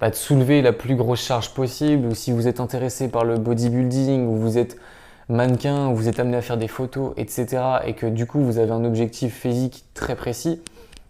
bah, 0.00 0.10
de 0.10 0.14
soulever 0.14 0.62
la 0.62 0.72
plus 0.72 0.94
grosse 0.94 1.22
charge 1.22 1.54
possible, 1.54 2.06
ou 2.06 2.14
si 2.14 2.30
vous 2.30 2.46
êtes 2.46 2.60
intéressé 2.60 3.08
par 3.08 3.24
le 3.24 3.36
bodybuilding, 3.36 4.28
ou 4.28 4.36
vous 4.36 4.58
êtes 4.58 4.76
mannequin, 5.28 5.88
ou 5.88 5.96
vous 5.96 6.08
êtes 6.08 6.20
amené 6.20 6.36
à 6.36 6.42
faire 6.42 6.58
des 6.58 6.68
photos, 6.68 7.14
etc., 7.16 7.62
et 7.84 7.94
que 7.94 8.06
du 8.06 8.26
coup 8.26 8.38
vous 8.38 8.58
avez 8.58 8.70
un 8.70 8.84
objectif 8.84 9.34
physique 9.34 9.86
très 9.94 10.14
précis, 10.14 10.60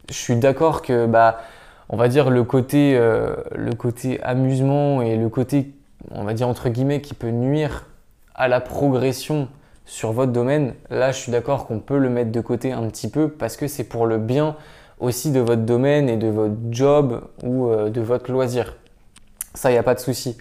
je 0.09 0.15
suis 0.15 0.37
d'accord 0.37 0.83
que 0.83 1.07
bah, 1.07 1.41
on 1.89 1.97
va 1.97 2.09
dire 2.09 2.31
le 2.31 2.45
côté, 2.45 2.97
euh, 2.97 3.37
le 3.55 3.73
côté 3.75 4.23
amusement 4.23 5.03
et 5.03 5.17
le 5.17 5.29
côté, 5.29 5.73
on 6.11 6.25
va 6.25 6.35
dire 6.35 6.49
entre 6.49 6.69
guillemets, 6.69 7.01
qui 7.01 7.15
peut 7.15 7.31
nuire 7.31 7.87
à 8.35 8.49
la 8.49 8.61
progression 8.61 9.49
sur 9.87 10.13
votre 10.13 10.33
domaine, 10.33 10.75
là 10.91 11.13
je 11.13 11.19
suis 11.19 11.31
d'accord 11.31 11.67
qu'on 11.67 11.79
peut 11.79 11.99
le 11.99 12.09
mettre 12.09 12.33
de 12.33 12.41
côté 12.41 12.73
un 12.73 12.89
petit 12.89 13.11
peu 13.11 13.29
parce 13.29 13.57
que 13.57 13.69
c'est 13.69 13.85
pour 13.85 14.07
le 14.07 14.19
bien 14.19 14.57
aussi 14.99 15.31
de 15.31 15.41
votre 15.41 15.63
domaine 15.63 16.09
et 16.09 16.17
de 16.17 16.29
votre 16.29 16.55
job 16.71 17.23
ou 17.43 17.69
euh, 17.69 17.91
de 17.91 18.01
votre 18.01 18.33
loisir. 18.33 18.77
Ça, 19.53 19.71
il 19.71 19.75
n'y 19.75 19.79
a 19.79 19.83
pas 19.83 19.95
de 19.95 20.01
souci. 20.01 20.37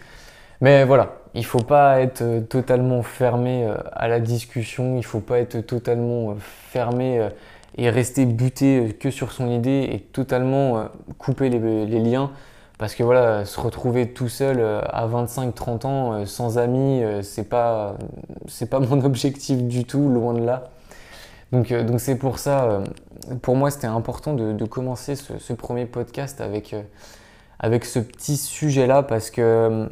Mais 0.61 0.85
voilà, 0.85 1.17
il 1.33 1.45
faut 1.45 1.61
pas 1.61 1.99
être 1.99 2.21
euh, 2.21 2.41
totalement 2.41 3.03
fermé 3.03 3.69
à 3.91 4.07
la 4.07 4.19
discussion, 4.19 4.97
il 4.97 5.03
faut 5.03 5.19
pas 5.19 5.39
être 5.39 5.59
totalement 5.59 6.35
fermé 6.39 7.29
et 7.77 7.89
rester 7.89 8.25
buté 8.25 8.95
que 8.99 9.09
sur 9.09 9.31
son 9.31 9.49
idée 9.49 9.89
et 9.91 9.99
totalement 9.99 10.77
euh, 10.77 10.85
couper 11.17 11.49
les, 11.49 11.99
liens. 11.99 12.31
Parce 12.77 12.95
que 12.95 13.03
voilà, 13.03 13.45
se 13.45 13.59
retrouver 13.59 14.13
tout 14.13 14.29
seul 14.29 14.59
euh, 14.59 14.81
à 14.89 15.07
25-30 15.07 15.85
ans, 15.85 16.13
euh, 16.13 16.25
sans 16.25 16.57
amis, 16.57 17.01
c'est 17.21 17.49
pas, 17.49 17.95
pas 18.69 18.79
mon 18.79 19.03
objectif 19.03 19.63
du 19.63 19.85
tout, 19.85 20.09
loin 20.09 20.33
de 20.33 20.43
là. 20.43 20.65
Donc, 21.51 21.71
donc 21.71 21.99
c'est 21.99 22.15
pour 22.15 22.39
ça, 22.39 22.81
pour 23.43 23.55
moi, 23.55 23.69
c'était 23.69 23.85
important 23.85 24.33
de, 24.33 24.65
commencer 24.65 25.15
ce, 25.15 25.37
ce, 25.37 25.53
premier 25.53 25.85
podcast 25.85 26.41
avec, 26.41 26.75
avec 27.59 27.85
ce 27.85 27.99
petit 27.99 28.37
sujet-là 28.37 29.03
parce 29.03 29.29
que 29.29 29.87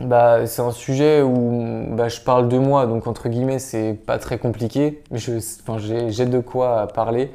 bah, 0.00 0.46
c'est 0.46 0.62
un 0.62 0.70
sujet 0.70 1.22
où 1.22 1.86
bah, 1.96 2.08
je 2.08 2.20
parle 2.20 2.48
de 2.48 2.58
moi, 2.58 2.86
donc 2.86 3.06
entre 3.06 3.28
guillemets, 3.28 3.58
c'est 3.58 3.94
pas 3.94 4.18
très 4.18 4.38
compliqué. 4.38 5.02
J'ai 5.12 6.26
de 6.26 6.38
quoi 6.38 6.86
parler. 6.88 7.32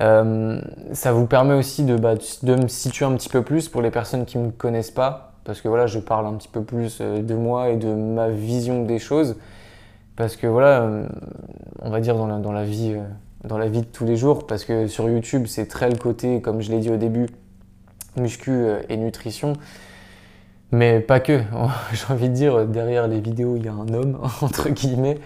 Euh, 0.00 0.58
ça 0.92 1.12
vous 1.12 1.26
permet 1.26 1.54
aussi 1.54 1.84
de, 1.84 1.96
bah, 1.96 2.14
de, 2.42 2.54
me 2.54 2.68
situer 2.68 3.04
un 3.04 3.12
petit 3.12 3.28
peu 3.28 3.42
plus 3.42 3.68
pour 3.68 3.82
les 3.82 3.90
personnes 3.90 4.24
qui 4.24 4.38
ne 4.38 4.46
me 4.46 4.50
connaissent 4.50 4.90
pas, 4.90 5.34
parce 5.44 5.60
que 5.60 5.68
voilà, 5.68 5.86
je 5.86 5.98
parle 5.98 6.26
un 6.26 6.32
petit 6.34 6.48
peu 6.48 6.62
plus 6.62 6.98
euh, 7.02 7.20
de 7.20 7.34
moi 7.34 7.68
et 7.68 7.76
de 7.76 7.92
ma 7.92 8.30
vision 8.30 8.84
des 8.84 8.98
choses. 8.98 9.36
Parce 10.16 10.36
que 10.36 10.46
voilà, 10.46 10.82
euh, 10.82 11.06
on 11.80 11.90
va 11.90 12.00
dire 12.00 12.16
dans 12.16 12.26
la, 12.26 12.38
dans 12.38 12.52
la, 12.52 12.64
vie, 12.64 12.96
dans 13.44 13.58
la 13.58 13.68
vie 13.68 13.80
de 13.82 13.86
tous 13.86 14.06
les 14.06 14.16
jours, 14.16 14.46
parce 14.46 14.64
que 14.64 14.86
sur 14.86 15.10
YouTube, 15.10 15.44
c'est 15.46 15.66
très 15.66 15.90
le 15.90 15.96
côté, 15.96 16.40
comme 16.40 16.62
je 16.62 16.70
l'ai 16.70 16.78
dit 16.78 16.90
au 16.90 16.96
début, 16.96 17.28
muscu 18.16 18.64
et 18.88 18.96
nutrition. 18.96 19.54
Mais 20.72 21.00
pas 21.00 21.20
que. 21.20 21.42
J'ai 21.92 22.12
envie 22.12 22.28
de 22.28 22.34
dire, 22.34 22.66
derrière 22.66 23.06
les 23.06 23.20
vidéos, 23.20 23.56
il 23.56 23.64
y 23.64 23.68
a 23.68 23.72
un 23.72 23.92
homme, 23.92 24.18
entre 24.40 24.70
guillemets. 24.70 25.18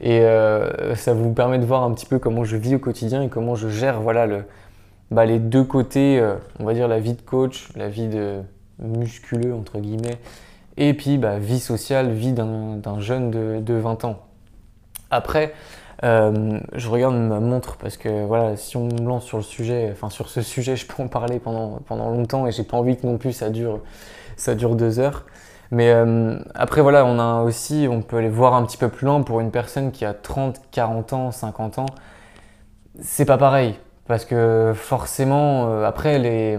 Et 0.00 0.20
euh, 0.20 0.94
ça 0.96 1.14
vous 1.14 1.32
permet 1.32 1.58
de 1.58 1.64
voir 1.64 1.84
un 1.84 1.92
petit 1.92 2.06
peu 2.06 2.18
comment 2.18 2.44
je 2.44 2.56
vis 2.56 2.74
au 2.74 2.78
quotidien 2.80 3.22
et 3.22 3.28
comment 3.28 3.54
je 3.54 3.68
gère 3.68 4.00
voilà, 4.00 4.26
bah, 5.10 5.24
les 5.24 5.38
deux 5.38 5.64
côtés, 5.64 6.18
euh, 6.20 6.34
on 6.58 6.64
va 6.64 6.74
dire 6.74 6.88
la 6.88 6.98
vie 6.98 7.14
de 7.14 7.22
coach, 7.22 7.68
la 7.76 7.88
vie 7.88 8.08
de 8.08 8.40
musculeux, 8.78 9.54
entre 9.54 9.78
guillemets, 9.78 10.18
et 10.76 10.92
puis 10.94 11.16
bah, 11.16 11.38
vie 11.38 11.60
sociale, 11.60 12.10
vie 12.10 12.32
d'un 12.32 13.00
jeune 13.00 13.30
de, 13.30 13.60
de, 13.60 13.74
20 13.74 14.04
ans. 14.04 14.18
Après, 15.10 15.54
euh, 16.04 16.60
je 16.74 16.88
regarde 16.88 17.16
ma 17.16 17.40
montre 17.40 17.76
parce 17.76 17.96
que 17.96 18.26
voilà, 18.26 18.56
si 18.56 18.76
on 18.76 18.84
me 18.84 19.00
lance 19.02 19.24
sur 19.24 19.38
le 19.38 19.42
sujet, 19.42 19.88
enfin 19.92 20.10
sur 20.10 20.28
ce 20.28 20.42
sujet, 20.42 20.76
je 20.76 20.86
peux 20.86 21.02
en 21.02 21.08
parler 21.08 21.38
pendant, 21.38 21.78
pendant 21.86 22.10
longtemps 22.10 22.46
et 22.46 22.52
j'ai 22.52 22.64
pas 22.64 22.76
envie 22.76 22.96
que 22.96 23.06
non 23.06 23.16
plus 23.16 23.32
ça 23.32 23.48
dure 23.48 23.80
ça 24.38 24.54
dure 24.54 24.74
deux 24.74 24.98
heures. 24.98 25.26
Mais 25.70 25.90
euh, 25.90 26.38
après, 26.54 26.80
voilà, 26.80 27.04
on 27.04 27.18
a 27.18 27.42
aussi, 27.42 27.86
on 27.90 28.00
peut 28.00 28.16
aller 28.16 28.30
voir 28.30 28.54
un 28.54 28.64
petit 28.64 28.78
peu 28.78 28.88
plus 28.88 29.04
loin 29.06 29.22
pour 29.22 29.40
une 29.40 29.50
personne 29.50 29.92
qui 29.92 30.04
a 30.04 30.14
30, 30.14 30.60
40 30.70 31.12
ans, 31.12 31.30
50 31.30 31.78
ans. 31.78 31.86
C'est 33.00 33.26
pas 33.26 33.38
pareil. 33.38 33.74
Parce 34.06 34.24
que 34.24 34.72
forcément, 34.74 35.68
euh, 35.68 35.84
après, 35.84 36.18
les, 36.18 36.58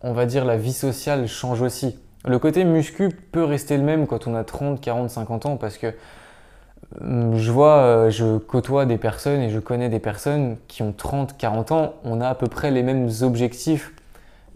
on 0.00 0.12
va 0.12 0.24
dire 0.24 0.44
la 0.46 0.56
vie 0.56 0.72
sociale 0.72 1.28
change 1.28 1.60
aussi. 1.60 1.98
Le 2.24 2.38
côté 2.38 2.64
muscu 2.64 3.10
peut 3.10 3.44
rester 3.44 3.76
le 3.76 3.82
même 3.82 4.06
quand 4.06 4.26
on 4.26 4.34
a 4.34 4.44
30, 4.44 4.80
40, 4.80 5.10
50 5.10 5.46
ans 5.46 5.56
parce 5.56 5.76
que 5.76 5.94
euh, 7.02 7.36
je 7.36 7.52
vois, 7.52 8.08
je 8.08 8.38
côtoie 8.38 8.86
des 8.86 8.96
personnes 8.96 9.40
et 9.40 9.50
je 9.50 9.58
connais 9.58 9.88
des 9.88 9.98
personnes 10.00 10.56
qui 10.68 10.82
ont 10.82 10.92
30, 10.92 11.36
40 11.36 11.72
ans, 11.72 11.94
on 12.04 12.20
a 12.20 12.28
à 12.28 12.34
peu 12.34 12.46
près 12.46 12.70
les 12.70 12.82
mêmes 12.82 13.08
objectifs 13.22 13.92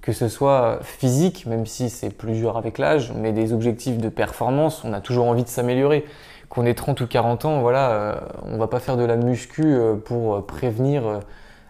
que 0.03 0.12
ce 0.12 0.29
soit 0.29 0.81
physique, 0.83 1.47
même 1.47 1.65
si 1.65 1.88
c'est 1.88 2.11
plus 2.11 2.33
dur 2.33 2.57
avec 2.57 2.79
l'âge, 2.79 3.12
mais 3.17 3.33
des 3.33 3.53
objectifs 3.53 3.99
de 3.99 4.09
performance, 4.09 4.83
on 4.85 4.93
a 4.93 5.01
toujours 5.01 5.27
envie 5.27 5.45
de 5.45 5.49
s'améliorer. 5.49 6.05
Qu'on 6.49 6.67
ait 6.67 6.75
30 6.75 7.01
ou 7.01 7.07
40 7.07 7.45
ans, 7.45 7.61
voilà, 7.61 7.91
euh, 7.93 8.15
on 8.43 8.59
va 8.59 8.67
pas 8.67 8.81
faire 8.81 8.97
de 8.97 9.05
la 9.05 9.17
muscu 9.17 9.62
euh, 9.65 9.95
pour 9.95 10.45
prévenir 10.45 11.07
euh, 11.07 11.19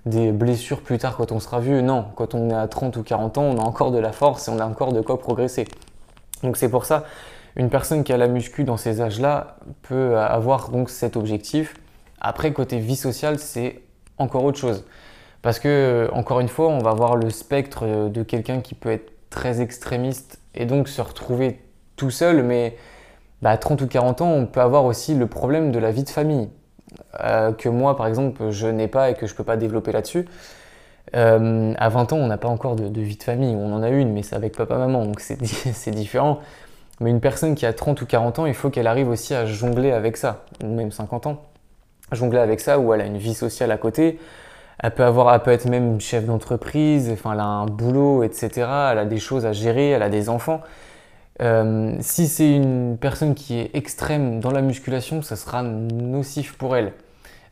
des 0.06 0.32
blessures 0.32 0.80
plus 0.80 0.98
tard 0.98 1.16
quand 1.16 1.30
on 1.30 1.38
sera 1.38 1.60
vieux. 1.60 1.82
Non, 1.82 2.06
quand 2.16 2.34
on 2.34 2.50
est 2.50 2.54
à 2.54 2.66
30 2.66 2.96
ou 2.96 3.02
40 3.02 3.38
ans, 3.38 3.42
on 3.42 3.58
a 3.58 3.62
encore 3.62 3.92
de 3.92 3.98
la 3.98 4.12
force 4.12 4.48
et 4.48 4.50
on 4.50 4.58
a 4.58 4.66
encore 4.66 4.92
de 4.92 5.02
quoi 5.02 5.20
progresser. 5.20 5.68
Donc 6.42 6.56
c'est 6.56 6.70
pour 6.70 6.86
ça, 6.86 7.04
une 7.54 7.68
personne 7.68 8.02
qui 8.02 8.12
a 8.12 8.16
la 8.16 8.26
muscu 8.26 8.64
dans 8.64 8.78
ces 8.78 9.02
âges-là 9.02 9.58
peut 9.82 10.18
avoir 10.18 10.70
donc 10.70 10.90
cet 10.90 11.16
objectif. 11.16 11.74
Après, 12.20 12.52
côté 12.52 12.78
vie 12.78 12.96
sociale, 12.96 13.38
c'est 13.38 13.82
encore 14.18 14.42
autre 14.44 14.58
chose. 14.58 14.84
Parce 15.42 15.58
que, 15.58 15.68
euh, 15.68 16.08
encore 16.12 16.40
une 16.40 16.48
fois, 16.48 16.68
on 16.68 16.78
va 16.78 16.92
voir 16.92 17.16
le 17.16 17.28
spectre 17.28 17.80
euh, 17.82 18.08
de 18.08 18.22
quelqu'un 18.22 18.60
qui 18.60 18.74
peut 18.74 18.90
être 18.90 19.12
très 19.28 19.60
extrémiste 19.60 20.38
et 20.54 20.66
donc 20.66 20.88
se 20.88 21.02
retrouver 21.02 21.60
tout 21.96 22.10
seul, 22.10 22.44
mais 22.44 22.76
bah, 23.42 23.50
à 23.50 23.58
30 23.58 23.82
ou 23.82 23.88
40 23.88 24.20
ans, 24.20 24.30
on 24.30 24.46
peut 24.46 24.60
avoir 24.60 24.84
aussi 24.84 25.14
le 25.14 25.26
problème 25.26 25.72
de 25.72 25.80
la 25.80 25.90
vie 25.90 26.04
de 26.04 26.08
famille, 26.08 26.48
euh, 27.20 27.52
que 27.52 27.68
moi, 27.68 27.96
par 27.96 28.06
exemple, 28.06 28.50
je 28.50 28.68
n'ai 28.68 28.86
pas 28.86 29.10
et 29.10 29.14
que 29.14 29.26
je 29.26 29.32
ne 29.32 29.36
peux 29.36 29.44
pas 29.44 29.56
développer 29.56 29.90
là-dessus. 29.90 30.26
à 31.12 31.88
20 31.88 32.12
ans, 32.12 32.16
on 32.16 32.28
n'a 32.28 32.38
pas 32.38 32.48
encore 32.48 32.76
de, 32.76 33.00
vie 33.00 33.16
de 33.16 33.22
famille, 33.22 33.54
on 33.56 33.74
en 33.74 33.82
a 33.82 33.90
une, 33.90 34.12
mais 34.12 34.22
c'est 34.22 34.36
avec 34.36 34.56
papa-maman, 34.56 35.04
donc 35.04 35.20
c'est 35.20 35.90
différent. 35.90 36.38
Mais 37.00 37.10
une 37.10 37.20
personne 37.20 37.56
qui 37.56 37.66
a 37.66 37.72
30 37.72 38.00
ou 38.00 38.06
40 38.06 38.38
ans, 38.38 38.46
il 38.46 38.54
faut 38.54 38.70
qu'elle 38.70 38.86
arrive 38.86 39.08
aussi 39.08 39.34
à 39.34 39.44
jongler 39.44 39.90
avec 39.90 40.16
ça, 40.16 40.44
ou 40.62 40.68
même 40.68 40.92
50 40.92 41.26
ans. 41.26 41.42
Jongler 42.12 42.38
avec 42.38 42.60
ça, 42.60 42.78
où 42.78 42.94
elle 42.94 43.00
a 43.00 43.06
une 43.06 43.18
vie 43.18 43.34
sociale 43.34 43.72
à 43.72 43.78
côté, 43.78 44.20
elle 44.82 44.90
peut 44.90 45.04
avoir, 45.04 45.32
elle 45.32 45.40
peut 45.40 45.52
être 45.52 45.68
même 45.68 46.00
chef 46.00 46.26
d'entreprise, 46.26 47.08
enfin, 47.12 47.32
elle 47.34 47.40
a 47.40 47.44
un 47.44 47.66
boulot, 47.66 48.24
etc. 48.24 48.50
Elle 48.90 48.98
a 48.98 49.04
des 49.04 49.18
choses 49.18 49.46
à 49.46 49.52
gérer, 49.52 49.90
elle 49.90 50.02
a 50.02 50.08
des 50.08 50.28
enfants. 50.28 50.60
Euh, 51.40 51.96
si 52.00 52.26
c'est 52.26 52.54
une 52.54 52.98
personne 53.00 53.34
qui 53.34 53.58
est 53.58 53.70
extrême 53.74 54.40
dans 54.40 54.50
la 54.50 54.60
musculation, 54.60 55.22
ça 55.22 55.36
sera 55.36 55.62
nocif 55.62 56.54
pour 56.58 56.76
elle. 56.76 56.92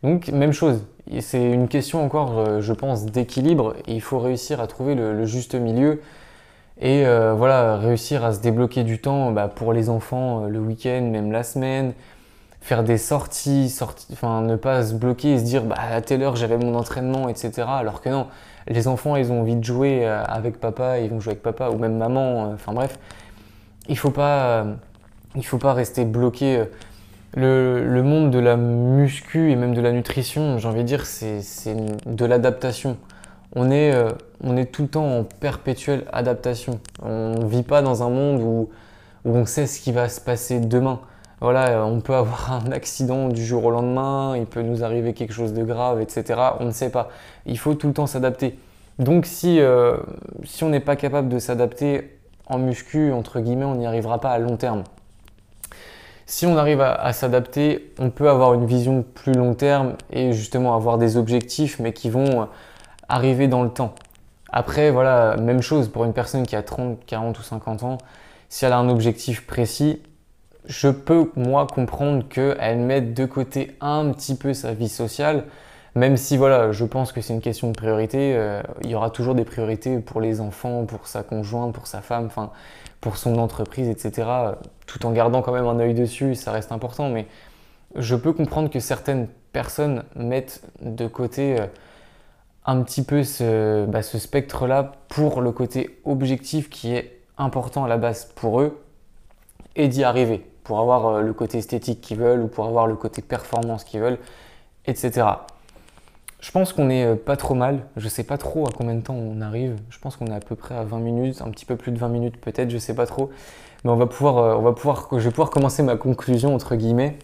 Donc, 0.03 0.29
même 0.29 0.53
chose. 0.53 0.85
C'est 1.21 1.43
une 1.43 1.69
question 1.69 2.05
encore, 2.05 2.39
euh, 2.39 2.61
je 2.61 2.73
pense, 2.73 3.07
d'équilibre. 3.07 3.75
Il 3.87 4.01
faut 4.03 4.19
réussir 4.19 4.61
à 4.61 4.67
trouver 4.67 4.95
le, 4.95 5.25
juste 5.25 5.55
milieu. 5.55 6.01
Et 6.81 7.07
euh, 7.07 7.35
voilà, 7.35 7.77
réussir 7.77 8.25
à 8.25 8.33
se 8.33 8.41
débloquer 8.41 8.83
du 8.85 9.01
temps 9.01 9.31
bah, 9.31 9.49
pour 9.49 9.73
les 9.73 9.89
enfants 9.89 10.47
le 10.47 10.59
week-end, 10.59 11.03
même 11.03 11.31
la 11.31 11.43
semaine 11.43 11.93
faire 12.61 12.85
des 12.85 12.99
sorties, 12.99 13.75
enfin 14.13 14.43
ne 14.43 14.57
pas 14.57 14.85
se 14.85 14.95
bloquer 14.95 15.33
et 15.35 15.39
se 15.39 15.45
dire 15.45 15.65
bah, 15.65 15.77
à 15.79 16.01
telle 16.03 16.23
heure 16.23 16.37
j'avais 16.37 16.59
mon 16.59 16.75
entraînement, 16.75 17.29
etc. 17.29 17.63
Alors 17.67 18.01
que 18.01 18.09
non, 18.11 18.27
les 18.69 18.87
enfants 18.87 19.17
ils 19.17 19.33
ont 19.33 19.41
envie 19.41 19.57
de 19.57 19.65
jouer 19.65 20.07
euh, 20.07 20.23
avec 20.25 20.61
papa, 20.61 21.01
ils 21.01 21.11
vont 21.11 21.21
jouer 21.21 21.33
avec 21.33 21.43
papa 21.43 21.71
ou 21.71 21.79
même 21.79 21.97
maman. 21.97 22.21
Euh, 22.47 22.55
enfin 22.55 22.73
bref, 22.73 22.99
il 23.89 23.97
faut 23.97 24.11
pas, 24.11 24.63
euh, 24.63 24.75
il 25.37 25.45
faut 25.45 25.59
pas 25.59 25.73
rester 25.73 26.05
bloqué. 26.05 26.65
Le, 27.37 27.87
le, 27.87 28.03
monde 28.03 28.33
de 28.33 28.41
la 28.41 28.57
muscu 28.57 29.53
et 29.53 29.57
même 29.57 29.73
de 29.73 29.81
la 29.81 29.93
nutrition, 29.93 30.59
j'ai 30.59 30.67
envie 30.67 30.83
de 30.83 30.87
dire, 30.89 31.07
c'est 31.07 31.45
de 32.05 32.25
l'adaptation. 32.25 32.97
On 33.55 33.71
est, 33.71 33.95
on 34.43 34.57
est 34.57 34.65
tout 34.65 34.83
le 34.83 34.89
temps 34.89 35.19
en 35.19 35.23
perpétuelle 35.23 36.05
adaptation. 36.13 36.81
On 37.05 37.35
ne 37.39 37.47
vit 37.47 37.63
pas 37.63 37.83
dans 37.83 38.03
un 38.03 38.11
monde 38.11 38.43
où, 38.43 38.69
où 39.25 39.37
on 39.37 39.47
sait 39.47 39.69
ce 39.69 39.81
qui 39.81 39.93
va 39.93 40.09
se 40.09 40.21
passer 40.21 40.59
demain 40.59 40.99
voilà, 41.41 41.69
euh, 41.71 41.83
on 41.83 42.01
peut 42.01 42.15
avoir 42.15 42.53
un 42.67 42.71
accident 42.73 43.29
du 43.29 43.45
jour 43.45 43.65
au 43.65 43.71
lendemain, 43.71 44.37
il 44.37 44.47
peut 44.47 44.63
nous 44.63 44.85
arriver 44.85 45.15
quelque 45.15 45.33
chose 45.33 45.53
de 45.53 45.65
grave, 45.65 46.01
etc. 46.01 46.39
On 46.61 46.67
ne 46.67 46.71
sait 46.71 46.91
pas. 46.91 47.09
Il 47.47 47.59
faut 47.59 47.75
tout 47.75 47.89
le 47.89 47.95
temps 47.95 48.07
s'adapter. 48.07 48.59
Donc 48.99 49.25
si, 49.27 49.61
euh, 49.61 49.97
si 50.45 50.65
on 50.65 50.69
n'est 50.69 50.81
pas 50.81 50.97
capable 50.97 51.29
de 51.29 51.39
s'adapter 51.39 52.19
en 52.47 52.59
muscu, 52.59 53.13
entre 53.13 53.41
guillemets, 53.41 53.65
on 53.65 53.77
n'y 53.77 53.87
arrivera 53.87 54.21
pas 54.21 54.31
à 54.31 54.39
long 54.39 54.57
terme. 54.57 54.85
Si 56.27 56.47
on 56.47 56.57
arrive 56.57 56.81
à, 56.81 57.13
s'adapter, 57.13 57.93
on 57.99 58.11
peut 58.11 58.29
avoir 58.31 58.55
une 58.55 58.65
vision 58.65 59.03
plus 59.03 59.33
long 59.33 59.55
terme 59.55 59.95
et 60.13 60.33
justement 60.33 60.77
avoir 60.77 60.97
des 60.97 61.17
objectifs, 61.17 61.81
mais 61.81 61.93
qui 61.93 62.09
vont 62.09 62.47
arriver 63.09 63.49
dans 63.49 63.65
le 63.65 63.71
temps. 63.71 63.97
Après, 64.53 64.93
voilà, 64.93 65.37
même 65.39 65.61
chose 65.61 65.89
pour 65.89 66.05
une 66.05 66.13
personne 66.13 66.47
qui 66.47 66.55
a 66.55 66.63
30, 66.63 67.05
40 67.05 67.37
ou 67.37 67.43
50 67.43 67.83
ans, 67.83 67.99
si 68.49 68.65
elle 68.65 68.73
a 68.73 68.79
un 68.79 68.89
objectif 68.89 69.45
précis, 69.45 70.03
je 70.71 70.89
peux, 70.89 71.33
moi, 71.35 71.67
comprendre 71.67 72.27
qu'elle 72.29 72.79
mette 72.79 73.13
de 73.13 73.27
côté 73.27 73.77
un 73.81 74.13
petit 74.13 74.37
peu 74.37 74.55
sa 74.55 74.73
vie 74.73 74.89
sociale, 74.89 75.47
même 75.97 76.17
si, 76.17 76.37
voilà, 76.37 76.71
je 76.71 76.85
pense 76.85 77.11
que 77.11 77.21
c'est 77.21 77.35
une 77.35 77.41
question 77.41 77.73
de 77.73 77.77
priorité. 77.77 78.37
Euh, 78.37 78.63
il 78.85 78.91
y 78.91 78.95
aura 78.95 79.11
toujours 79.11 79.35
des 79.35 79.45
priorités 79.45 79.99
pour 79.99 80.21
les 80.21 80.41
enfants, 80.41 80.87
pour 80.87 81.09
sa 81.09 81.25
conjointe, 81.25 81.75
pour 81.75 81.89
sa 81.89 82.01
femme, 82.01 82.27
enfin, 82.27 82.53
pour 83.01 83.17
son 83.17 83.37
entreprise, 83.39 83.89
etc. 83.89 84.29
Tout 84.87 85.05
en 85.07 85.11
gardant 85.11 85.43
quand 85.43 85.53
même 85.53 85.67
un 85.67 85.81
œil 85.81 85.93
dessus, 85.93 86.37
ça 86.37 86.53
reste 86.53 86.71
important. 86.71 87.09
Mais 87.09 87.27
je 87.97 88.15
peux 88.15 88.33
comprendre 88.33 88.71
que 88.71 88.79
certaines 88.79 89.27
personnes 89.53 90.05
mettent 90.15 90.63
de 90.81 91.09
côté 91.09 91.61
euh, 91.61 91.67
un 92.65 92.81
petit 92.85 93.03
peu 93.03 93.23
bah, 93.89 94.03
ce 94.03 94.19
spectre-là 94.21 94.93
pour 95.09 95.41
le 95.41 95.51
côté 95.51 95.99
objectif 96.05 96.71
qui 96.71 96.95
est 96.95 97.19
important 97.39 97.85
à 97.85 97.89
la 97.89 97.97
base 97.97 98.27
pour 98.37 98.61
eux 98.61 98.81
et 99.75 99.89
d'y 99.89 100.05
arriver 100.05 100.50
pour 100.71 100.79
avoir 100.79 101.05
euh, 101.07 101.21
le 101.21 101.33
côté 101.33 101.59
esthétique 101.59 102.01
qu'ils 102.01 102.19
veulent 102.19 102.43
ou 102.43 102.47
pour 102.47 102.65
avoir 102.65 102.87
le 102.87 102.95
côté 102.95 103.23
performance 103.23 103.83
qu'ils 103.83 103.99
veulent, 103.99 104.19
etc. 104.87 105.27
Je 106.39 106.53
pense 106.53 106.73
qu'on 106.73 106.89
est 106.91 107.05
euh, 107.05 107.17
pas 107.17 107.37
trop 107.37 107.55
mal. 107.55 107.81
Je 107.97 108.09
sais 108.09 108.23
pas 108.23 108.39
trop 108.39 108.69
à 108.69 108.71
combien 108.71 108.95
de 108.95 109.01
temps 109.01 109.17
on 109.17 109.41
arrive. 109.41 109.75
Je 109.91 109.99
pense 109.99 110.17
qu'on 110.17 110.29
est 110.29 110.33
à 110.33 110.39
peu 110.39 110.55
près 110.55 110.77
à 110.77 110.85
20 110.85 111.01
minutes, 111.01 111.43
un 111.43 111.51
petit 111.51 111.65
peu 111.65 111.75
plus 111.75 111.91
de 111.91 111.99
20 111.99 112.09
minutes 112.11 112.41
peut-être, 112.41 112.71
je 112.71 112.79
sais 112.79 112.95
pas 112.95 113.07
trop. 113.07 113.31
Mais 113.83 113.91
on 113.91 113.97
va 113.97 114.07
pouvoir, 114.07 114.39
euh, 114.39 114.55
on 114.55 114.63
va 114.63 114.73
pouvoir, 114.73 115.09
je 115.11 115.19
vais 115.19 115.31
pouvoir 115.31 115.51
commencer 115.51 115.83
ma 115.83 115.97
conclusion 115.97 116.55
entre 116.55 116.77
guillemets. 116.77 117.19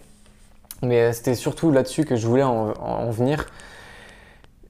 Mais 0.81 1.13
c'était 1.13 1.33
surtout 1.33 1.71
là-dessus 1.71 2.03
que 2.03 2.17
je 2.17 2.27
voulais 2.27 2.43
en, 2.43 3.09
venir. 3.11 3.45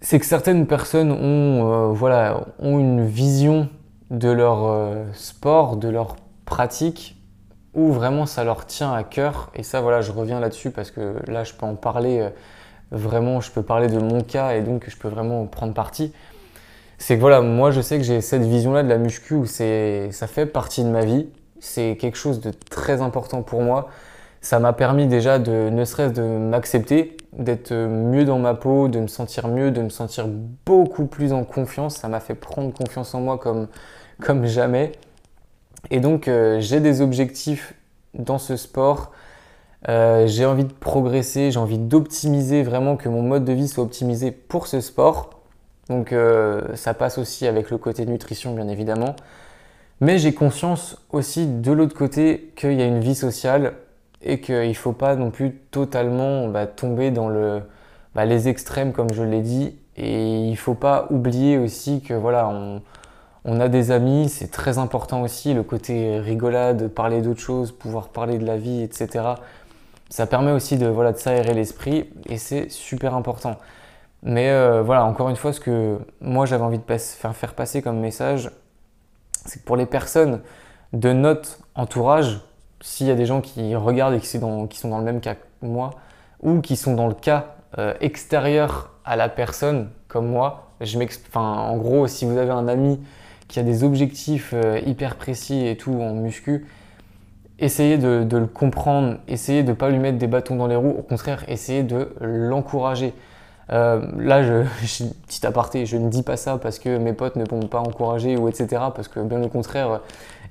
C'est 0.02 0.20
que 0.20 0.26
certaines 0.28 0.68
personnes 0.68 1.12
ont, 1.12 1.94
voilà, 1.94 2.46
ont 2.60 2.78
une 2.78 3.08
vision 3.08 3.70
de 4.12 4.30
leur 4.30 4.96
sport, 5.14 5.78
de 5.78 5.90
leur 5.90 6.16
pratique 6.46 7.17
où 7.78 7.94
vraiment 7.94 8.26
ça 8.26 8.44
leur 8.44 8.66
tient 8.66 8.92
à 8.92 9.04
cœur. 9.04 9.52
Et 9.56 9.64
ça, 9.64 9.80
voilà, 9.80 10.02
je 10.02 10.12
reviens 10.12 10.42
là-dessus 10.42 10.72
parce 10.72 10.92
que 10.92 11.16
là, 11.28 11.46
je 11.46 11.54
peux 11.54 11.66
en 11.66 11.76
parler 11.76 12.20
euh, 12.20 12.30
vraiment, 12.92 13.40
je 13.40 13.52
peux 13.52 13.62
parler 13.62 13.88
de 13.88 14.00
mon 14.00 14.22
cas 14.22 14.56
et 14.56 14.62
donc 14.62 14.86
je 14.90 14.98
peux 14.98 15.08
vraiment 15.08 15.46
prendre 15.46 15.74
parti. 15.74 16.12
C'est 16.98 17.16
que 17.16 17.22
voilà, 17.22 17.42
moi 17.42 17.70
je 17.70 17.80
sais 17.80 17.98
que 17.98 18.04
j'ai 18.04 18.22
cette 18.22 18.42
vision-là 18.42 18.82
de 18.82 18.90
la 18.90 18.98
muscu 18.98 19.36
où 19.36 19.46
c'est, 19.46 20.10
ça 20.12 20.26
fait 20.26 20.48
partie 20.48 20.84
de 20.84 20.90
ma 20.90 21.06
vie. 21.06 21.28
C'est 21.60 21.98
quelque 22.00 22.18
chose 22.18 22.42
de 22.42 22.52
très 22.52 23.02
important 23.02 23.44
pour 23.44 23.62
moi. 23.62 23.90
Ça 24.42 24.60
m'a 24.60 24.74
permis 24.74 25.06
déjà 25.06 25.38
de, 25.38 25.70
ne 25.70 25.86
serait-ce 25.86 26.14
de 26.14 26.24
m'accepter, 26.24 27.16
d'être 27.34 27.74
mieux 27.74 28.26
dans 28.26 28.40
ma 28.40 28.56
peau, 28.56 28.88
de 28.88 29.00
me 29.00 29.08
sentir 29.08 29.48
mieux, 29.50 29.70
de 29.70 29.84
me 29.84 29.90
sentir 29.90 30.28
beaucoup 30.66 31.06
plus 31.06 31.32
en 31.32 31.44
confiance. 31.44 31.98
Ça 31.98 32.08
m'a 32.08 32.20
fait 32.20 32.36
prendre 32.36 32.74
confiance 32.74 33.14
en 33.14 33.22
moi 33.22 33.38
comme, 33.38 33.68
comme 34.20 34.46
jamais. 34.48 34.94
Et 35.92 36.00
donc, 36.00 36.28
euh, 36.28 36.60
j'ai 36.60 36.80
des 36.80 37.02
objectifs 37.02 37.74
dans 38.14 38.38
ce 38.38 38.58
sport. 38.58 39.12
Euh, 39.90 40.28
j'ai 40.28 40.46
envie 40.46 40.66
de 40.66 40.74
progresser, 40.74 41.52
j'ai 41.52 41.60
envie 41.60 41.78
d'optimiser 41.78 42.64
vraiment 42.64 42.98
que 42.98 43.10
mon 43.10 43.22
mode 43.22 43.46
de 43.46 43.54
vie 43.54 43.68
soit 43.68 43.84
optimisé 43.84 44.32
pour 44.32 44.68
ce 44.68 44.82
sport. 44.82 45.42
Donc, 45.90 46.12
euh, 46.12 46.76
ça 46.76 46.94
passe 46.94 47.18
aussi 47.18 47.48
avec 47.48 47.70
le 47.70 47.78
côté 47.78 48.06
nutrition, 48.06 48.54
bien 48.54 48.68
évidemment. 48.68 49.16
Mais 50.02 50.18
j'ai 50.18 50.34
conscience 50.34 50.98
aussi 51.12 51.48
de 51.48 51.72
l'autre 51.72 51.96
côté 51.96 52.52
qu'il 52.56 52.74
y 52.74 52.82
a 52.82 52.86
une 52.86 53.00
vie 53.00 53.16
sociale 53.16 53.74
et 54.22 54.42
qu'il 54.42 54.68
ne 54.68 54.74
faut 54.74 54.94
pas 54.94 55.16
non 55.16 55.32
plus 55.32 55.56
totalement 55.72 56.48
bah, 56.48 56.68
tomber 56.68 57.12
dans 57.12 57.30
bah, 58.14 58.26
les 58.26 58.48
extrêmes, 58.48 58.92
comme 58.92 59.12
je 59.14 59.24
l'ai 59.24 59.42
dit. 59.42 59.76
Et 59.96 60.46
il 60.46 60.52
ne 60.52 60.56
faut 60.56 60.76
pas 60.76 61.08
oublier 61.10 61.58
aussi 61.58 62.02
que 62.02 62.14
voilà, 62.14 62.48
on, 62.48 62.82
on 63.48 63.62
a 63.62 63.70
des 63.70 63.92
amis, 63.92 64.28
c'est 64.28 64.52
très 64.52 64.78
important 64.78 65.22
aussi, 65.22 65.54
le 65.54 65.64
côté 65.64 66.20
rigolade, 66.20 66.90
parler 66.90 67.22
d'autres 67.22 67.40
choses, 67.40 67.72
pouvoir 67.72 68.10
parler 68.10 68.38
de 68.38 68.46
la 68.46 68.58
vie, 68.58 68.82
etc. 68.84 69.24
Ça 70.10 70.28
permet 70.28 70.52
aussi 70.52 70.78
de, 70.78 70.86
voilà, 70.88 71.14
de 71.14 71.18
s'aérer 71.18 71.54
l'esprit 71.54 72.10
et 72.26 72.38
c'est 72.38 72.70
super 72.70 73.16
important. 73.16 73.56
Mais 74.22 74.50
euh, 74.50 74.84
voilà, 74.84 75.06
encore 75.06 75.30
une 75.30 75.38
fois, 75.38 75.54
ce 75.54 75.62
que 75.62 75.98
moi 76.20 76.46
j'avais 76.46 76.64
envie 76.64 76.80
de 76.80 76.84
faire, 76.98 77.36
faire 77.36 77.54
passer 77.54 77.82
comme 77.82 78.00
message, 78.00 78.52
c'est 79.46 79.62
que 79.62 79.66
pour 79.66 79.78
les 79.78 79.86
personnes 79.86 80.42
de 80.92 81.14
notre 81.14 81.60
entourage, 81.74 82.42
s'il 82.82 83.08
y 83.08 83.12
a 83.12 83.16
des 83.16 83.26
gens 83.26 83.40
qui 83.40 83.76
regardent 83.78 84.16
et 84.16 84.20
qui 84.20 84.28
sont 84.28 84.68
dans, 84.90 84.98
le 84.98 85.04
même 85.06 85.22
cas 85.22 85.36
que 85.36 85.46
moi, 85.62 85.92
ou 86.42 86.60
qui 86.60 86.76
sont 86.76 86.96
dans 86.96 87.08
le 87.08 87.14
cas 87.14 87.56
euh, 87.78 87.94
extérieur 88.02 88.92
à 89.06 89.16
la 89.16 89.30
personne 89.30 89.90
comme 90.10 90.28
moi, 90.28 90.66
je 90.82 91.00
en 91.36 91.78
gros, 91.78 92.08
si 92.08 92.26
vous 92.26 92.38
avez 92.38 92.52
un 92.52 92.68
ami 92.68 93.00
qui 93.48 93.60
a 93.60 93.64
des 93.64 93.84
objectifs 93.84 94.54
euh, 94.54 94.80
hyper 94.86 95.16
précis 95.16 95.66
et 95.68 95.78
tout 95.78 95.94
en 95.94 96.14
muscu, 96.14 96.66
essayez 97.60 97.98
de, 97.98 98.26
le 98.30 98.48
comprendre, 98.48 99.18
essayez 99.28 99.64
de 99.64 99.70
ne 99.70 99.74
pas 99.74 99.90
lui 99.90 100.00
mettre 100.00 100.18
des 100.18 100.28
bâtons 100.28 100.56
dans 100.56 100.68
les 100.68 100.76
roues, 100.76 100.96
au 100.98 101.02
contraire, 101.02 101.44
essayez 101.48 101.84
de 101.84 102.10
l'encourager. 102.22 103.14
Euh, 103.72 104.06
là, 104.18 104.44
je, 104.44 104.64
petit 105.28 105.46
aparté, 105.46 105.86
je 105.86 105.98
ne 105.98 106.10
dis 106.10 106.24
pas 106.24 106.38
ça 106.38 106.58
parce 106.58 106.80
que 106.80 106.98
mes 106.98 107.14
potes 107.14 107.36
ne 107.36 107.44
m'ont 107.50 107.68
pas 107.68 107.80
encouragé 107.80 108.38
ou 108.38 108.48
etc. 108.48 108.68
Parce 108.96 109.08
que 109.08 109.20
bien 109.20 109.42
au 109.44 109.50
contraire, 109.50 110.02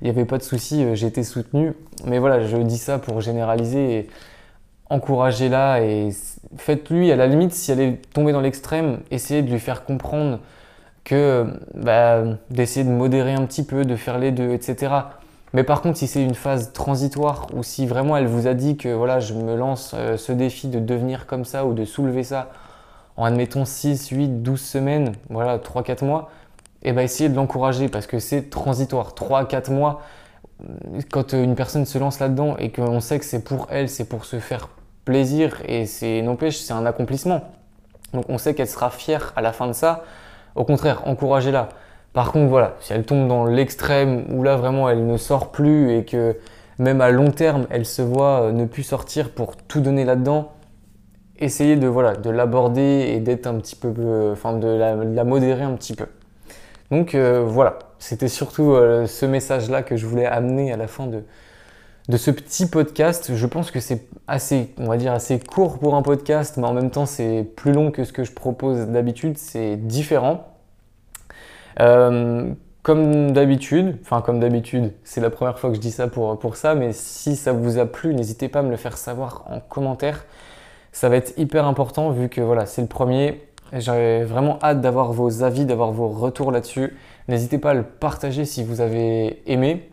il 0.01 0.05
n'y 0.05 0.09
avait 0.09 0.25
pas 0.25 0.37
de 0.37 0.43
souci, 0.43 0.83
euh, 0.83 0.95
j'étais 0.95 1.23
soutenu. 1.23 1.73
Mais 2.05 2.19
voilà, 2.19 2.45
je 2.45 2.57
dis 2.57 2.77
ça 2.77 2.99
pour 2.99 3.21
généraliser 3.21 3.99
et 3.99 4.07
encouragez-la 4.89 5.81
et 5.81 6.09
faites-lui, 6.57 7.11
à 7.11 7.15
la 7.15 7.27
limite, 7.27 7.53
si 7.53 7.71
elle 7.71 7.79
est 7.79 8.13
tombée 8.13 8.31
dans 8.31 8.41
l'extrême, 8.41 8.99
essayez 9.11 9.41
de 9.41 9.51
lui 9.51 9.59
faire 9.59 9.83
comprendre 9.83 10.39
que 11.07 11.45
bah, 11.73 12.21
d'essayer 12.49 12.85
de 12.85 12.91
modérer 12.91 13.33
un 13.33 13.45
petit 13.45 13.63
peu, 13.63 13.85
de 13.85 13.95
faire 13.95 14.19
les 14.19 14.31
deux, 14.31 14.51
etc. 14.51 14.93
Mais 15.53 15.63
par 15.63 15.81
contre, 15.81 15.97
si 15.97 16.05
c'est 16.05 16.21
une 16.21 16.35
phase 16.35 16.73
transitoire 16.73 17.47
ou 17.53 17.63
si 17.63 17.87
vraiment 17.87 18.17
elle 18.17 18.27
vous 18.27 18.45
a 18.45 18.53
dit 18.53 18.75
que 18.75 18.89
voilà, 18.89 19.21
je 19.21 19.33
me 19.33 19.55
lance 19.55 19.93
euh, 19.95 20.17
ce 20.17 20.33
défi 20.33 20.67
de 20.67 20.79
devenir 20.79 21.25
comme 21.25 21.45
ça 21.45 21.65
ou 21.65 21.73
de 21.73 21.85
soulever 21.85 22.25
ça 22.25 22.49
en 23.15 23.23
admettons 23.23 23.63
6, 23.63 24.09
8, 24.09 24.43
12 24.43 24.59
semaines, 24.59 25.13
voilà, 25.29 25.59
3-4 25.59 26.03
mois, 26.03 26.29
et 26.83 26.89
eh 26.89 26.91
ben 26.91 27.03
essayez 27.03 27.29
de 27.29 27.35
l'encourager 27.35 27.87
parce 27.87 28.05
que 28.05 28.19
c'est 28.19 28.49
transitoire. 28.49 29.13
3-4 29.15 29.71
mois, 29.71 30.01
quand 31.09 31.31
une 31.31 31.55
personne 31.55 31.85
se 31.85 31.97
lance 31.97 32.19
là-dedans 32.19 32.57
et 32.57 32.69
qu'on 32.69 32.99
sait 32.99 33.17
que 33.17 33.25
c'est 33.25 33.43
pour 33.43 33.67
elle, 33.71 33.87
c'est 33.87 34.05
pour 34.05 34.25
se 34.25 34.39
faire 34.39 34.67
plaisir 35.05 35.61
et 35.65 35.85
c'est 35.85 36.21
n'empêche, 36.21 36.57
c'est 36.57 36.73
un 36.73 36.85
accomplissement. 36.85 37.49
Donc 38.13 38.25
on 38.27 38.37
sait 38.37 38.53
qu'elle 38.53 38.67
sera 38.67 38.89
fière 38.89 39.31
à 39.37 39.41
la 39.41 39.53
fin 39.53 39.67
de 39.67 39.73
ça. 39.73 40.03
Au 40.57 40.65
contraire, 40.65 41.03
encouragez-la. 41.05 41.69
Par 42.13 42.31
contre, 42.31 42.49
voilà, 42.49 42.75
si 42.79 42.91
elle 42.91 43.05
tombe 43.05 43.27
dans 43.27 43.45
l'extrême 43.45 44.25
où 44.31 44.41
là 44.41 44.55
vraiment 44.55 44.89
elle 44.89 45.05
ne 45.05 45.17
sort 45.17 45.51
plus 45.51 45.95
et 45.95 46.03
que 46.03 46.35
même 46.79 46.99
à 46.99 47.11
long 47.11 47.29
terme 47.29 47.67
elle 47.69 47.85
se 47.85 48.01
voit 48.01 48.41
euh, 48.41 48.51
ne 48.51 48.65
plus 48.65 48.81
sortir 48.81 49.29
pour 49.29 49.55
tout 49.55 49.81
donner 49.81 50.03
là-dedans, 50.03 50.51
essayez 51.37 51.75
de 51.75 51.87
voilà 51.87 52.15
de 52.15 52.29
l'aborder 52.31 53.11
et 53.13 53.19
d'être 53.19 53.45
un 53.45 53.55
petit 53.55 53.75
peu, 53.75 53.93
euh, 53.99 54.33
enfin 54.33 54.53
de 54.53 54.67
la, 54.67 55.23
modérer 55.23 55.61
un 55.61 55.73
petit 55.73 55.93
peu. 55.93 56.07
Donc 56.89 57.13
euh, 57.13 57.43
voilà, 57.45 57.77
c'était 57.99 58.27
surtout 58.27 58.75
ce 59.05 59.25
message-là 59.27 59.83
que 59.83 59.95
je 59.95 60.07
voulais 60.07 60.25
amener 60.25 60.73
à 60.73 60.77
la 60.77 60.87
fin 60.87 61.05
de, 61.05 61.23
de 62.07 62.17
ce 62.17 62.31
petit 62.31 62.67
podcast. 62.67 63.35
Je 63.35 63.45
pense 63.45 63.71
que 63.71 63.79
c'est 63.79 64.07
assez, 64.27 64.73
on 64.77 64.87
va 64.87 64.97
dire, 64.97 65.13
assez 65.13 65.39
court 65.39 65.79
pour 65.79 65.95
un 65.95 66.01
podcast, 66.01 66.57
mais 66.57 66.65
en 66.65 66.73
même 66.73 66.91
temps, 66.91 67.05
c'est 67.05 67.43
plus 67.55 67.73
long 67.73 67.91
que 67.91 68.03
ce 68.03 68.13
que 68.13 68.23
je 68.23 68.31
propose 68.31 68.87
d'habitude. 68.87 69.37
C'est 69.37 69.75
différent. 69.75 70.47
Euh, 71.79 72.51
comme 72.83 73.31
d'habitude, 73.33 73.97
enfin 74.01 74.21
comme 74.21 74.39
d'habitude, 74.39 74.93
c'est 75.03 75.19
la 75.19 75.29
première 75.29 75.59
fois 75.59 75.69
que 75.69 75.75
je 75.75 75.81
dis 75.81 75.91
ça 75.91 76.07
pour, 76.07 76.39
pour 76.39 76.55
ça, 76.55 76.73
mais 76.73 76.93
si 76.93 77.35
ça 77.35 77.51
vous 77.51 77.79
a 77.79 77.85
plu, 77.85 78.13
n'hésitez 78.15 78.47
pas 78.47 78.59
à 78.59 78.61
me 78.63 78.71
le 78.71 78.77
faire 78.77 78.97
savoir 78.97 79.43
en 79.47 79.59
commentaire. 79.59 80.25
Ça 80.93 81.09
va 81.09 81.17
être 81.17 81.37
hyper 81.37 81.65
important 81.65 82.11
vu 82.11 82.29
que 82.29 82.39
voilà, 82.39 82.65
c'est 82.65 82.81
le 82.81 82.87
premier. 82.87 83.41
J'ai 83.73 84.23
vraiment 84.23 84.57
hâte 84.63 84.79
d'avoir 84.79 85.11
vos 85.11 85.43
avis, 85.43 85.65
d'avoir 85.65 85.91
vos 85.91 86.07
retours 86.07 86.51
là-dessus. 86.51 86.95
N'hésitez 87.27 87.57
pas 87.57 87.71
à 87.71 87.73
le 87.73 87.83
partager 87.83 88.45
si 88.45 88.63
vous 88.63 88.79
avez 88.79 89.43
aimé. 89.51 89.91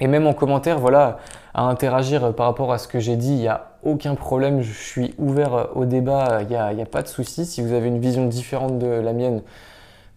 Et 0.00 0.06
même 0.06 0.26
en 0.26 0.32
commentaire, 0.32 0.78
voilà, 0.78 1.18
à 1.54 1.62
interagir 1.62 2.34
par 2.34 2.46
rapport 2.46 2.72
à 2.72 2.78
ce 2.78 2.86
que 2.86 3.00
j'ai 3.00 3.16
dit, 3.16 3.32
il 3.32 3.38
n'y 3.38 3.48
a 3.48 3.72
aucun 3.82 4.14
problème, 4.14 4.62
je 4.62 4.72
suis 4.72 5.14
ouvert 5.18 5.70
au 5.74 5.84
débat, 5.84 6.40
il 6.42 6.48
n'y 6.48 6.82
a, 6.82 6.86
pas 6.86 7.02
de 7.02 7.08
souci. 7.08 7.46
Si 7.46 7.62
vous 7.62 7.72
avez 7.72 7.88
une 7.88 7.98
vision 7.98 8.26
différente 8.26 8.78
de 8.78 8.86
la 8.86 9.12
mienne, 9.12 9.42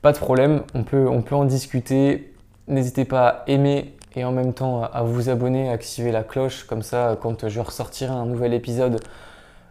pas 0.02 0.12
de 0.12 0.18
problème, 0.18 0.64
on 0.76 0.84
peut, 0.84 1.08
on 1.08 1.22
peut 1.22 1.36
en 1.36 1.46
discuter. 1.46 2.34
N'hésitez 2.68 3.06
pas 3.06 3.28
à 3.28 3.44
aimer 3.48 3.96
et 4.16 4.24
en 4.24 4.32
même 4.32 4.54
temps 4.54 4.84
à 4.84 5.04
vous 5.04 5.30
abonner, 5.30 5.70
à 5.70 5.74
activer 5.74 6.12
la 6.12 6.24
cloche, 6.24 6.64
comme 6.66 6.82
ça 6.82 7.18
quand 7.22 7.48
je 7.48 7.60
ressortirai 7.60 8.12
un 8.12 8.26
nouvel 8.26 8.54
épisode, 8.54 9.00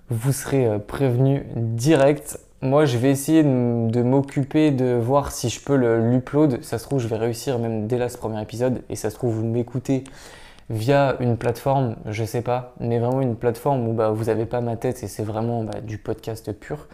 vous 0.08 0.32
serez 0.32 0.66
euh, 0.66 0.78
prévenu 0.78 1.46
direct. 1.54 2.40
Moi, 2.62 2.84
je 2.84 2.98
vais 2.98 3.08
essayer 3.10 3.42
de, 3.42 4.02
m'occuper 4.02 4.70
de 4.70 4.92
voir 4.94 5.32
si 5.32 5.48
je 5.48 5.60
peux 5.60 5.76
l'upload. 5.76 6.62
Ça 6.62 6.78
se 6.78 6.84
trouve, 6.84 6.98
je 6.98 7.08
vais 7.08 7.16
réussir 7.16 7.58
même 7.58 7.86
dès 7.86 7.96
là 7.96 8.10
ce 8.10 8.18
premier 8.18 8.42
épisode. 8.42 8.82
Et 8.90 8.96
ça 8.96 9.08
se 9.08 9.14
trouve, 9.14 9.34
vous 9.34 9.46
m'écoutez 9.46 10.04
via 10.68 11.16
une 11.20 11.38
plateforme, 11.38 11.96
je 12.06 12.22
sais 12.22 12.42
pas, 12.42 12.74
mais 12.78 12.98
vraiment 12.98 13.22
une 13.22 13.34
plateforme 13.34 13.88
où 13.88 13.92
bah, 13.94 14.10
vous 14.10 14.26
n'avez 14.26 14.46
pas 14.46 14.60
ma 14.60 14.76
tête 14.76 15.02
et 15.02 15.08
c'est 15.08 15.24
vraiment 15.24 15.64
bah, 15.64 15.80
du 15.80 15.98
podcast 15.98 16.52
pur. 16.52 16.86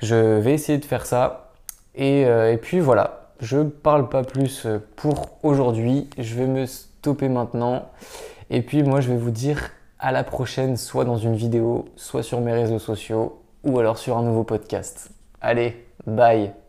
Je 0.00 0.38
vais 0.38 0.54
essayer 0.54 0.78
de 0.78 0.84
faire 0.86 1.04
ça. 1.04 1.52
Et, 1.94 2.24
euh, 2.26 2.56
puis 2.56 2.80
voilà, 2.80 3.28
je 3.40 3.58
parle 3.62 4.08
pas 4.08 4.24
plus 4.24 4.66
pour 4.96 5.38
aujourd'hui. 5.42 6.08
Je 6.16 6.34
vais 6.34 6.46
me 6.46 6.64
stopper 6.64 7.28
maintenant. 7.28 7.90
Et 8.48 8.62
puis 8.62 8.82
moi, 8.82 9.02
je 9.02 9.10
vais 9.10 9.18
vous 9.18 9.30
dire 9.30 9.70
à 9.98 10.12
la 10.12 10.24
prochaine, 10.24 10.78
soit 10.78 11.04
dans 11.04 11.18
une 11.18 11.36
vidéo, 11.36 11.84
soit 11.96 12.22
sur 12.22 12.40
mes 12.40 12.52
réseaux 12.52 12.78
sociaux, 12.78 13.43
ou 13.64 13.78
alors 13.78 13.98
sur 13.98 14.16
un 14.16 14.22
nouveau 14.22 14.44
podcast. 14.44 15.10
Allez, 15.40 15.86
bye 16.06 16.63